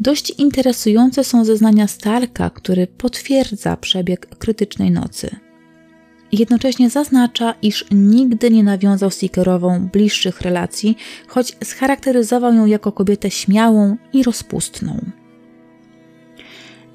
Dość 0.00 0.30
interesujące 0.30 1.24
są 1.24 1.44
zeznania 1.44 1.86
Starka, 1.86 2.50
który 2.50 2.86
potwierdza 2.86 3.76
przebieg 3.76 4.36
krytycznej 4.38 4.90
nocy. 4.90 5.30
Jednocześnie 6.32 6.90
zaznacza, 6.90 7.54
iż 7.62 7.84
nigdy 7.90 8.50
nie 8.50 8.64
nawiązał 8.64 9.10
z 9.10 9.22
Ickerową 9.22 9.88
bliższych 9.92 10.40
relacji, 10.40 10.96
choć 11.28 11.56
scharakteryzował 11.64 12.54
ją 12.54 12.66
jako 12.66 12.92
kobietę 12.92 13.30
śmiałą 13.30 13.96
i 14.12 14.22
rozpustną. 14.22 15.00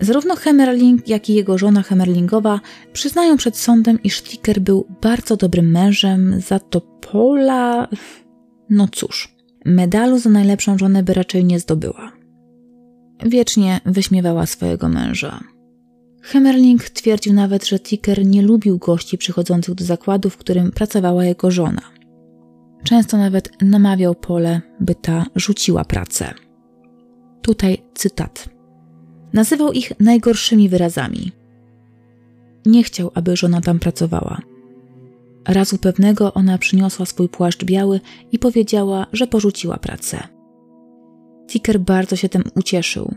Zarówno 0.04 0.36
Hemerling, 0.36 1.08
jak 1.08 1.30
i 1.30 1.34
jego 1.34 1.58
żona 1.58 1.82
Hemerlingowa 1.82 2.60
przyznają 2.94 3.38
przed 3.38 3.58
sądem, 3.58 4.04
iż 4.04 4.22
Ticker 4.22 4.62
był 4.62 4.88
bardzo 5.02 5.38
dobrym 5.38 5.72
mężem, 5.72 6.42
za 6.42 6.60
to 6.60 6.82
Pola... 6.82 7.88
No 8.70 8.88
cóż, 8.92 9.36
medalu 9.66 10.20
za 10.20 10.30
najlepszą 10.30 10.78
żonę 10.78 11.04
by 11.04 11.14
raczej 11.14 11.46
nie 11.46 11.60
zdobyła. 11.60 12.12
Wiecznie 13.26 13.82
wyśmiewała 13.86 14.46
swojego 14.46 14.90
męża. 14.90 15.40
Hemerling 16.22 16.90
twierdził 16.90 17.34
nawet, 17.34 17.68
że 17.68 17.80
Ticker 17.80 18.26
nie 18.26 18.42
lubił 18.42 18.78
gości 18.78 19.18
przychodzących 19.18 19.76
do 19.76 19.86
zakładu, 19.86 20.30
w 20.30 20.38
którym 20.38 20.72
pracowała 20.72 21.26
jego 21.26 21.52
żona. 21.52 21.82
Często 22.84 23.18
nawet 23.18 23.62
namawiał 23.62 24.16
Pole, 24.16 24.62
by 24.80 24.96
ta 24.96 25.26
rzuciła 25.36 25.86
pracę. 25.86 26.34
Tutaj 27.42 27.78
cytat. 27.94 28.53
Nazywał 29.34 29.72
ich 29.72 29.92
najgorszymi 30.00 30.70
wyrazami. 30.70 31.32
Nie 32.66 32.84
chciał, 32.84 33.12
aby 33.14 33.36
żona 33.38 33.62
tam 33.62 33.80
pracowała. 33.80 34.42
Razu 35.48 35.78
pewnego 35.78 36.34
ona 36.34 36.58
przyniosła 36.58 37.06
swój 37.06 37.30
płaszcz 37.30 37.64
biały 37.64 38.00
i 38.32 38.40
powiedziała, 38.40 39.08
że 39.14 39.28
porzuciła 39.28 39.78
pracę. 39.78 40.24
Ticker 41.48 41.80
bardzo 41.80 42.16
się 42.16 42.30
tym 42.30 42.44
ucieszył. 42.56 43.16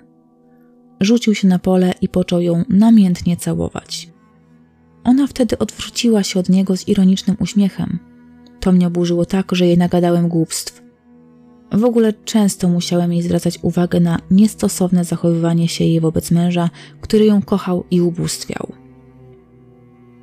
Rzucił 1.00 1.34
się 1.34 1.48
na 1.48 1.58
pole 1.58 1.94
i 2.00 2.08
począł 2.08 2.40
ją 2.40 2.64
namiętnie 2.68 3.36
całować. 3.36 4.08
Ona 5.04 5.26
wtedy 5.26 5.58
odwróciła 5.58 6.22
się 6.22 6.40
od 6.40 6.48
niego 6.48 6.76
z 6.76 6.88
ironicznym 6.88 7.36
uśmiechem. 7.40 7.98
To 8.60 8.72
mnie 8.72 8.86
oburzyło 8.86 9.24
tak, 9.24 9.52
że 9.52 9.66
jej 9.66 9.78
nagadałem 9.78 10.28
głupstw. 10.28 10.85
W 11.72 11.84
ogóle 11.84 12.12
często 12.12 12.68
musiałem 12.68 13.12
jej 13.12 13.22
zwracać 13.22 13.58
uwagę 13.62 14.00
na 14.00 14.18
niestosowne 14.30 15.04
zachowywanie 15.04 15.68
się 15.68 15.84
jej 15.84 16.00
wobec 16.00 16.30
męża, 16.30 16.70
który 17.00 17.24
ją 17.24 17.42
kochał 17.42 17.84
i 17.90 18.00
ubóstwiał. 18.00 18.72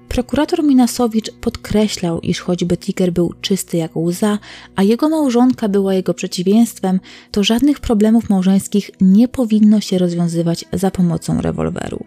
Prokurator 0.09 0.63
Minasowicz 0.63 1.31
podkreślał, 1.31 2.19
iż 2.19 2.39
choćby 2.39 2.77
Tiger 2.77 3.11
był 3.11 3.33
czysty 3.41 3.77
jak 3.77 3.97
łza, 3.97 4.39
a 4.75 4.83
jego 4.83 5.09
małżonka 5.09 5.69
była 5.69 5.93
jego 5.93 6.13
przeciwieństwem, 6.13 6.99
to 7.31 7.43
żadnych 7.43 7.79
problemów 7.79 8.29
małżeńskich 8.29 8.91
nie 9.01 9.27
powinno 9.27 9.81
się 9.81 9.97
rozwiązywać 9.97 10.65
za 10.73 10.91
pomocą 10.91 11.41
rewolweru. 11.41 12.05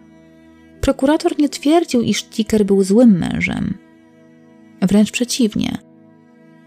Prokurator 0.81 1.39
nie 1.39 1.49
twierdził, 1.49 2.01
iż 2.01 2.23
Tiger 2.23 2.65
był 2.65 2.83
złym 2.83 3.17
mężem. 3.17 3.77
Wręcz 4.81 5.11
przeciwnie. 5.11 5.86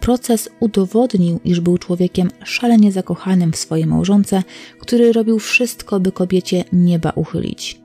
Proces 0.00 0.48
udowodnił, 0.60 1.40
iż 1.44 1.60
był 1.60 1.78
człowiekiem 1.78 2.30
szalenie 2.44 2.92
zakochanym 2.92 3.52
w 3.52 3.56
swojej 3.56 3.86
małżonce, 3.86 4.42
który 4.78 5.12
robił 5.12 5.38
wszystko, 5.38 6.00
by 6.00 6.12
kobiecie 6.12 6.64
nieba 6.72 7.10
uchylić. 7.10 7.80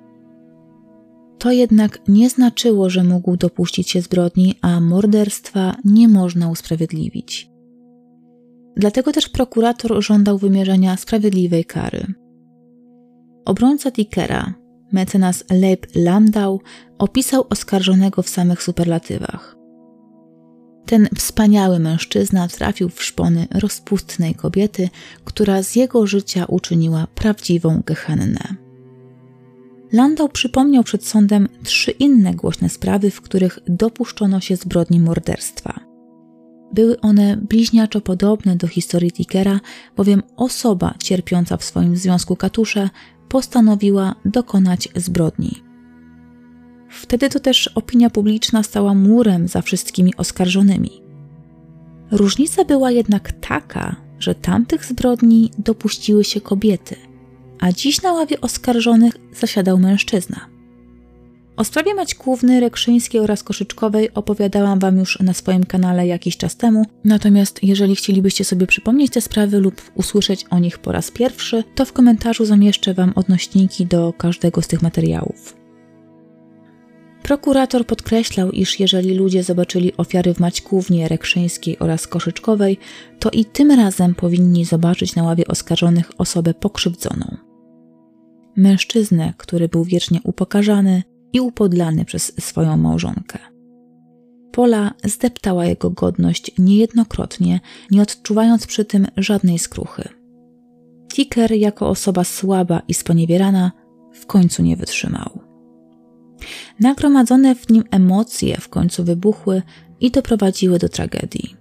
To 1.37 1.51
jednak 1.51 2.01
nie 2.07 2.29
znaczyło, 2.29 2.89
że 2.89 3.03
mógł 3.03 3.37
dopuścić 3.37 3.89
się 3.89 4.01
zbrodni, 4.01 4.55
a 4.61 4.79
morderstwa 4.79 5.75
nie 5.85 6.07
można 6.07 6.49
usprawiedliwić. 6.49 7.49
Dlatego 8.77 9.11
też 9.11 9.29
prokurator 9.29 10.03
żądał 10.03 10.37
wymierzenia 10.37 10.97
sprawiedliwej 10.97 11.65
kary. 11.65 12.05
Obrońca 13.45 13.91
Dickera, 13.91 14.53
mecenas 14.91 15.43
Leib 15.51 15.87
Landau, 15.95 16.61
opisał 16.97 17.45
oskarżonego 17.49 18.21
w 18.21 18.29
samych 18.29 18.63
superlatywach. 18.63 19.64
Ten 20.85 21.07
wspaniały 21.15 21.79
mężczyzna 21.79 22.47
trafił 22.47 22.89
w 22.89 23.03
szpony 23.03 23.47
rozpustnej 23.51 24.35
kobiety, 24.35 24.89
która 25.23 25.63
z 25.63 25.75
jego 25.75 26.07
życia 26.07 26.45
uczyniła 26.45 27.07
prawdziwą 27.15 27.81
gehennę. 27.85 28.55
Landau 29.91 30.29
przypomniał 30.29 30.83
przed 30.83 31.05
sądem 31.05 31.47
trzy 31.63 31.91
inne 31.91 32.33
głośne 32.33 32.69
sprawy, 32.69 33.11
w 33.11 33.21
których 33.21 33.59
dopuszczono 33.67 34.39
się 34.39 34.55
zbrodni 34.55 34.99
morderstwa. 34.99 35.79
Były 36.73 36.99
one 36.99 37.37
bliźniaczo 37.37 38.01
podobne 38.01 38.55
do 38.55 38.67
historii 38.67 39.11
Tickera, 39.11 39.59
bowiem 39.97 40.23
osoba 40.35 40.93
cierpiąca 41.03 41.57
w 41.57 41.63
swoim 41.63 41.97
związku 41.97 42.35
katusze 42.35 42.89
postanowiła 43.29 44.15
dokonać 44.25 44.89
zbrodni. 44.95 45.64
Wtedy 46.95 47.29
to 47.29 47.39
też 47.39 47.67
opinia 47.67 48.09
publiczna 48.09 48.63
stała 48.63 48.93
murem 48.93 49.47
za 49.47 49.61
wszystkimi 49.61 50.15
oskarżonymi. 50.17 51.01
Różnica 52.11 52.65
była 52.65 52.91
jednak 52.91 53.31
taka, 53.31 53.95
że 54.19 54.35
tamtych 54.35 54.85
zbrodni 54.85 55.51
dopuściły 55.57 56.23
się 56.23 56.41
kobiety– 56.41 56.95
a 57.59 57.71
dziś 57.71 58.01
na 58.01 58.13
ławie 58.13 58.41
oskarżonych 58.41 59.13
zasiadał 59.33 59.79
mężczyzna. 59.79 60.39
O 61.57 61.63
sprawie 61.63 61.93
Maćkówny, 61.93 62.59
Rekszyńskiej 62.59 63.21
oraz 63.21 63.43
Koszyczkowej 63.43 64.13
opowiadałam 64.13 64.79
Wam 64.79 64.97
już 64.97 65.19
na 65.19 65.33
swoim 65.33 65.63
kanale 65.63 66.07
jakiś 66.07 66.37
czas 66.37 66.55
temu, 66.55 66.85
natomiast 67.03 67.63
jeżeli 67.63 67.95
chcielibyście 67.95 68.43
sobie 68.43 68.67
przypomnieć 68.67 69.11
te 69.11 69.21
sprawy 69.21 69.59
lub 69.59 69.81
usłyszeć 69.95 70.45
o 70.49 70.59
nich 70.59 70.77
po 70.77 70.91
raz 70.91 71.11
pierwszy, 71.11 71.63
to 71.75 71.85
w 71.85 71.93
komentarzu 71.93 72.45
zamieszczę 72.45 72.93
Wam 72.93 73.13
odnośniki 73.15 73.85
do 73.85 74.13
każdego 74.13 74.61
z 74.61 74.67
tych 74.67 74.81
materiałów. 74.81 75.64
Prokurator 77.25 77.85
podkreślał, 77.85 78.51
iż 78.51 78.79
jeżeli 78.79 79.13
ludzie 79.13 79.43
zobaczyli 79.43 79.97
ofiary 79.97 80.33
w 80.33 80.39
Maćkównie, 80.39 81.07
Rekszyńskiej 81.07 81.79
oraz 81.79 82.07
Koszyczkowej, 82.07 82.77
to 83.19 83.29
i 83.29 83.45
tym 83.45 83.71
razem 83.71 84.15
powinni 84.15 84.65
zobaczyć 84.65 85.15
na 85.15 85.23
ławie 85.23 85.47
oskarżonych 85.47 86.11
osobę 86.17 86.53
pokrzywdzoną 86.53 87.37
mężczyznę, 88.55 89.33
który 89.37 89.67
był 89.67 89.83
wiecznie 89.83 90.19
upokarzany 90.23 91.03
i 91.33 91.41
upodlany 91.41 92.05
przez 92.05 92.33
swoją 92.39 92.77
małżonkę. 92.77 93.39
Pola 94.51 94.93
zdeptała 95.03 95.65
jego 95.65 95.89
godność 95.89 96.51
niejednokrotnie, 96.57 97.59
nie 97.91 98.01
odczuwając 98.01 98.67
przy 98.67 98.85
tym 98.85 99.07
żadnej 99.17 99.59
skruchy. 99.59 100.09
Ticker, 101.13 101.51
jako 101.51 101.89
osoba 101.89 102.23
słaba 102.23 102.81
i 102.87 102.93
sponiewierana, 102.93 103.71
w 104.13 104.25
końcu 104.25 104.63
nie 104.63 104.77
wytrzymał. 104.77 105.54
Nagromadzone 106.79 107.55
w 107.55 107.69
nim 107.69 107.83
emocje 107.91 108.57
w 108.57 108.69
końcu 108.69 109.03
wybuchły 109.03 109.61
i 109.99 110.11
doprowadziły 110.11 110.79
do 110.79 110.89
tragedii. 110.89 111.55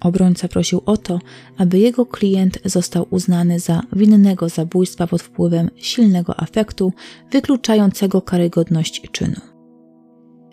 Obrońca 0.00 0.48
prosił 0.48 0.82
o 0.86 0.96
to, 0.96 1.20
aby 1.58 1.78
jego 1.78 2.06
klient 2.06 2.58
został 2.64 3.06
uznany 3.10 3.60
za 3.60 3.82
winnego 3.92 4.48
zabójstwa 4.48 5.06
pod 5.06 5.22
wpływem 5.22 5.70
silnego 5.76 6.40
afektu, 6.40 6.92
wykluczającego 7.30 8.22
karygodność 8.22 9.02
czynu. 9.12 9.40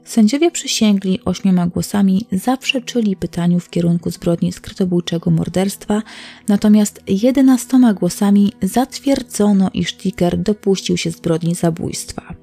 Sędziowie 0.04 0.52
przysięgli 0.52 1.20
ośmioma 1.26 1.68
głosami 1.68 2.26
zaprzeczyli 2.32 3.16
pytaniu 3.16 3.60
w 3.60 3.70
kierunku 3.70 4.12
zbrodni 4.12 4.52
skrytobójczego 4.52 5.32
morderstwa, 5.32 6.02
natomiast 6.48 7.02
jedenastoma 7.08 7.94
głosami 7.94 8.54
zatwierdzono, 8.62 9.70
iż 9.74 9.94
Ticker 9.94 10.38
dopuścił 10.38 10.98
się 10.98 11.12
zbrodni 11.12 11.56
zabójstwa. 11.56 12.43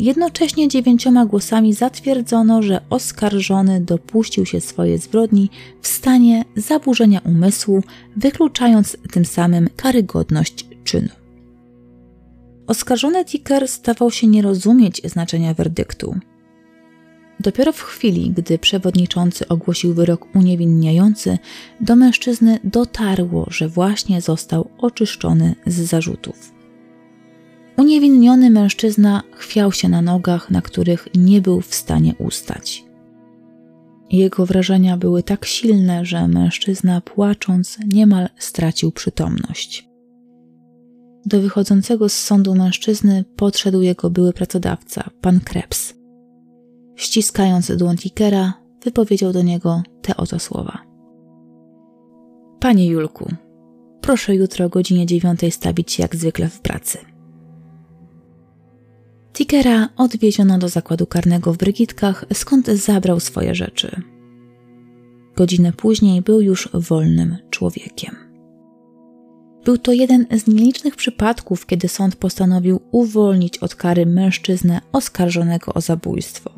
Jednocześnie 0.00 0.68
dziewięcioma 0.68 1.26
głosami 1.26 1.74
zatwierdzono, 1.74 2.62
że 2.62 2.80
oskarżony 2.90 3.80
dopuścił 3.80 4.46
się 4.46 4.60
swojej 4.60 4.98
zbrodni 4.98 5.50
w 5.80 5.86
stanie 5.88 6.44
zaburzenia 6.56 7.20
umysłu, 7.24 7.82
wykluczając 8.16 8.96
tym 9.12 9.24
samym 9.24 9.68
karygodność 9.76 10.66
czynu. 10.84 11.08
Oskarżony 12.66 13.24
Ticker 13.24 13.68
stawał 13.68 14.10
się 14.10 14.26
nie 14.26 14.42
rozumieć 14.42 15.02
znaczenia 15.04 15.54
werdyktu. 15.54 16.14
Dopiero 17.40 17.72
w 17.72 17.82
chwili, 17.82 18.30
gdy 18.30 18.58
przewodniczący 18.58 19.48
ogłosił 19.48 19.94
wyrok 19.94 20.36
uniewinniający, 20.36 21.38
do 21.80 21.96
mężczyzny 21.96 22.58
dotarło, 22.64 23.46
że 23.50 23.68
właśnie 23.68 24.20
został 24.20 24.70
oczyszczony 24.78 25.54
z 25.66 25.74
zarzutów. 25.80 26.51
Uniewinniony 27.76 28.50
mężczyzna 28.50 29.22
chwiał 29.32 29.72
się 29.72 29.88
na 29.88 30.02
nogach, 30.02 30.50
na 30.50 30.62
których 30.62 31.08
nie 31.14 31.40
był 31.40 31.60
w 31.60 31.74
stanie 31.74 32.14
ustać. 32.18 32.84
Jego 34.10 34.46
wrażenia 34.46 34.96
były 34.96 35.22
tak 35.22 35.44
silne, 35.44 36.04
że 36.04 36.28
mężczyzna 36.28 37.00
płacząc 37.00 37.78
niemal 37.92 38.28
stracił 38.38 38.92
przytomność. 38.92 39.88
Do 41.26 41.40
wychodzącego 41.40 42.08
z 42.08 42.12
sądu 42.12 42.54
mężczyzny 42.54 43.24
podszedł 43.36 43.80
jego 43.80 44.10
były 44.10 44.32
pracodawca, 44.32 45.10
pan 45.20 45.40
Krebs. 45.40 45.94
Ściskając 46.96 47.76
dłoń 47.76 47.96
Tikera, 47.96 48.52
wypowiedział 48.84 49.32
do 49.32 49.42
niego 49.42 49.82
te 50.02 50.16
oto 50.16 50.38
słowa. 50.38 50.78
Panie 52.60 52.86
Julku, 52.86 53.28
proszę 54.00 54.34
jutro 54.34 54.66
o 54.66 54.68
godzinie 54.68 55.06
dziewiątej 55.06 55.50
stawić 55.50 55.92
się 55.92 56.02
jak 56.02 56.16
zwykle 56.16 56.48
w 56.48 56.60
pracy. 56.60 57.11
Tickera 59.32 59.88
odwieziono 59.96 60.58
do 60.58 60.68
zakładu 60.68 61.06
karnego 61.06 61.52
w 61.52 61.56
Brygitkach, 61.56 62.24
skąd 62.34 62.66
zabrał 62.66 63.20
swoje 63.20 63.54
rzeczy. 63.54 64.02
Godzinę 65.36 65.72
później 65.72 66.22
był 66.22 66.40
już 66.40 66.68
wolnym 66.72 67.36
człowiekiem. 67.50 68.16
Był 69.64 69.78
to 69.78 69.92
jeden 69.92 70.26
z 70.30 70.46
nielicznych 70.46 70.96
przypadków, 70.96 71.66
kiedy 71.66 71.88
sąd 71.88 72.16
postanowił 72.16 72.80
uwolnić 72.90 73.58
od 73.58 73.74
kary 73.74 74.06
mężczyznę 74.06 74.80
oskarżonego 74.92 75.74
o 75.74 75.80
zabójstwo. 75.80 76.50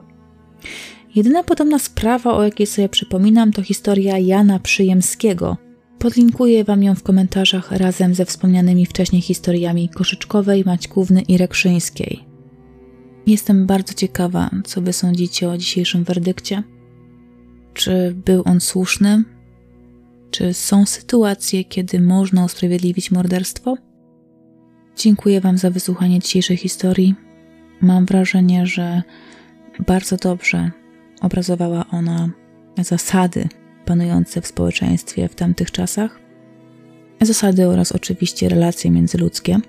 Jedyna 1.14 1.42
podobna 1.42 1.78
sprawa, 1.78 2.34
o 2.34 2.42
jakiej 2.42 2.66
sobie 2.66 2.88
przypominam, 2.88 3.52
to 3.52 3.62
historia 3.62 4.18
Jana 4.18 4.58
Przyjemskiego. 4.58 5.56
Podlinkuję 5.98 6.64
Wam 6.64 6.82
ją 6.82 6.94
w 6.94 7.02
komentarzach 7.02 7.72
razem 7.72 8.14
ze 8.14 8.24
wspomnianymi 8.24 8.86
wcześniej 8.86 9.22
historiami 9.22 9.88
Koszyczkowej, 9.88 10.64
Maćkówny 10.66 11.20
i 11.20 11.38
Rekszyńskiej. 11.38 12.33
Jestem 13.26 13.66
bardzo 13.66 13.94
ciekawa, 13.94 14.50
co 14.64 14.82
Wy 14.82 14.92
sądzicie 14.92 15.50
o 15.50 15.58
dzisiejszym 15.58 16.04
werdykcie. 16.04 16.62
Czy 17.74 18.14
był 18.24 18.42
on 18.46 18.60
słuszny? 18.60 19.24
Czy 20.30 20.54
są 20.54 20.86
sytuacje, 20.86 21.64
kiedy 21.64 22.00
można 22.00 22.44
usprawiedliwić 22.44 23.10
morderstwo? 23.10 23.76
Dziękuję 24.96 25.40
Wam 25.40 25.58
za 25.58 25.70
wysłuchanie 25.70 26.20
dzisiejszej 26.20 26.56
historii. 26.56 27.14
Mam 27.80 28.06
wrażenie, 28.06 28.66
że 28.66 29.02
bardzo 29.86 30.16
dobrze 30.16 30.70
obrazowała 31.20 31.84
ona 31.90 32.30
zasady 32.78 33.48
panujące 33.84 34.40
w 34.40 34.46
społeczeństwie 34.46 35.28
w 35.28 35.34
tamtych 35.34 35.70
czasach, 35.70 36.20
zasady 37.20 37.68
oraz 37.68 37.92
oczywiście 37.92 38.48
relacje 38.48 38.90
międzyludzkie. 38.90 39.60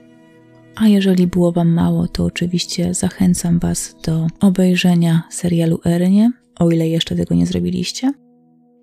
A 0.76 0.88
jeżeli 0.88 1.28
było 1.28 1.51
Wam 1.51 1.69
mało, 1.69 2.07
to 2.07 2.26
oczywiście 2.26 2.93
zachęcam 2.93 3.59
Was 3.59 3.95
do 4.03 4.28
obejrzenia 4.39 5.23
serialu 5.30 5.80
Erynie, 5.86 6.32
o 6.59 6.71
ile 6.71 6.88
jeszcze 6.88 7.15
tego 7.15 7.36
nie 7.36 7.45
zrobiliście. 7.45 8.13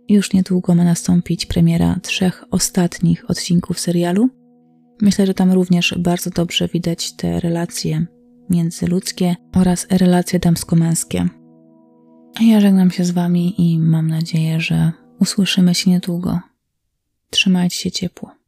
Już 0.08 0.32
niedługo 0.32 0.74
ma 0.74 0.84
nastąpić 0.84 1.46
premiera 1.46 1.98
trzech 2.02 2.44
ostatnich 2.50 3.30
odcinków 3.30 3.80
serialu. 3.80 4.28
Myślę, 5.00 5.26
że 5.26 5.34
tam 5.34 5.52
również 5.52 5.94
bardzo 5.98 6.30
dobrze 6.30 6.68
widać 6.68 7.12
te 7.12 7.40
relacje 7.40 8.06
międzyludzkie 8.50 9.36
oraz 9.56 9.86
relacje 9.90 10.38
damsko-męskie. 10.38 11.28
Ja 12.40 12.60
żegnam 12.60 12.90
się 12.90 13.04
z 13.04 13.10
Wami 13.10 13.54
i 13.58 13.78
mam 13.78 14.08
nadzieję, 14.08 14.60
że 14.60 14.92
usłyszymy 15.18 15.74
się 15.74 15.90
niedługo. 15.90 16.40
Trzymajcie 17.30 17.76
się 17.76 17.90
ciepło. 17.90 18.41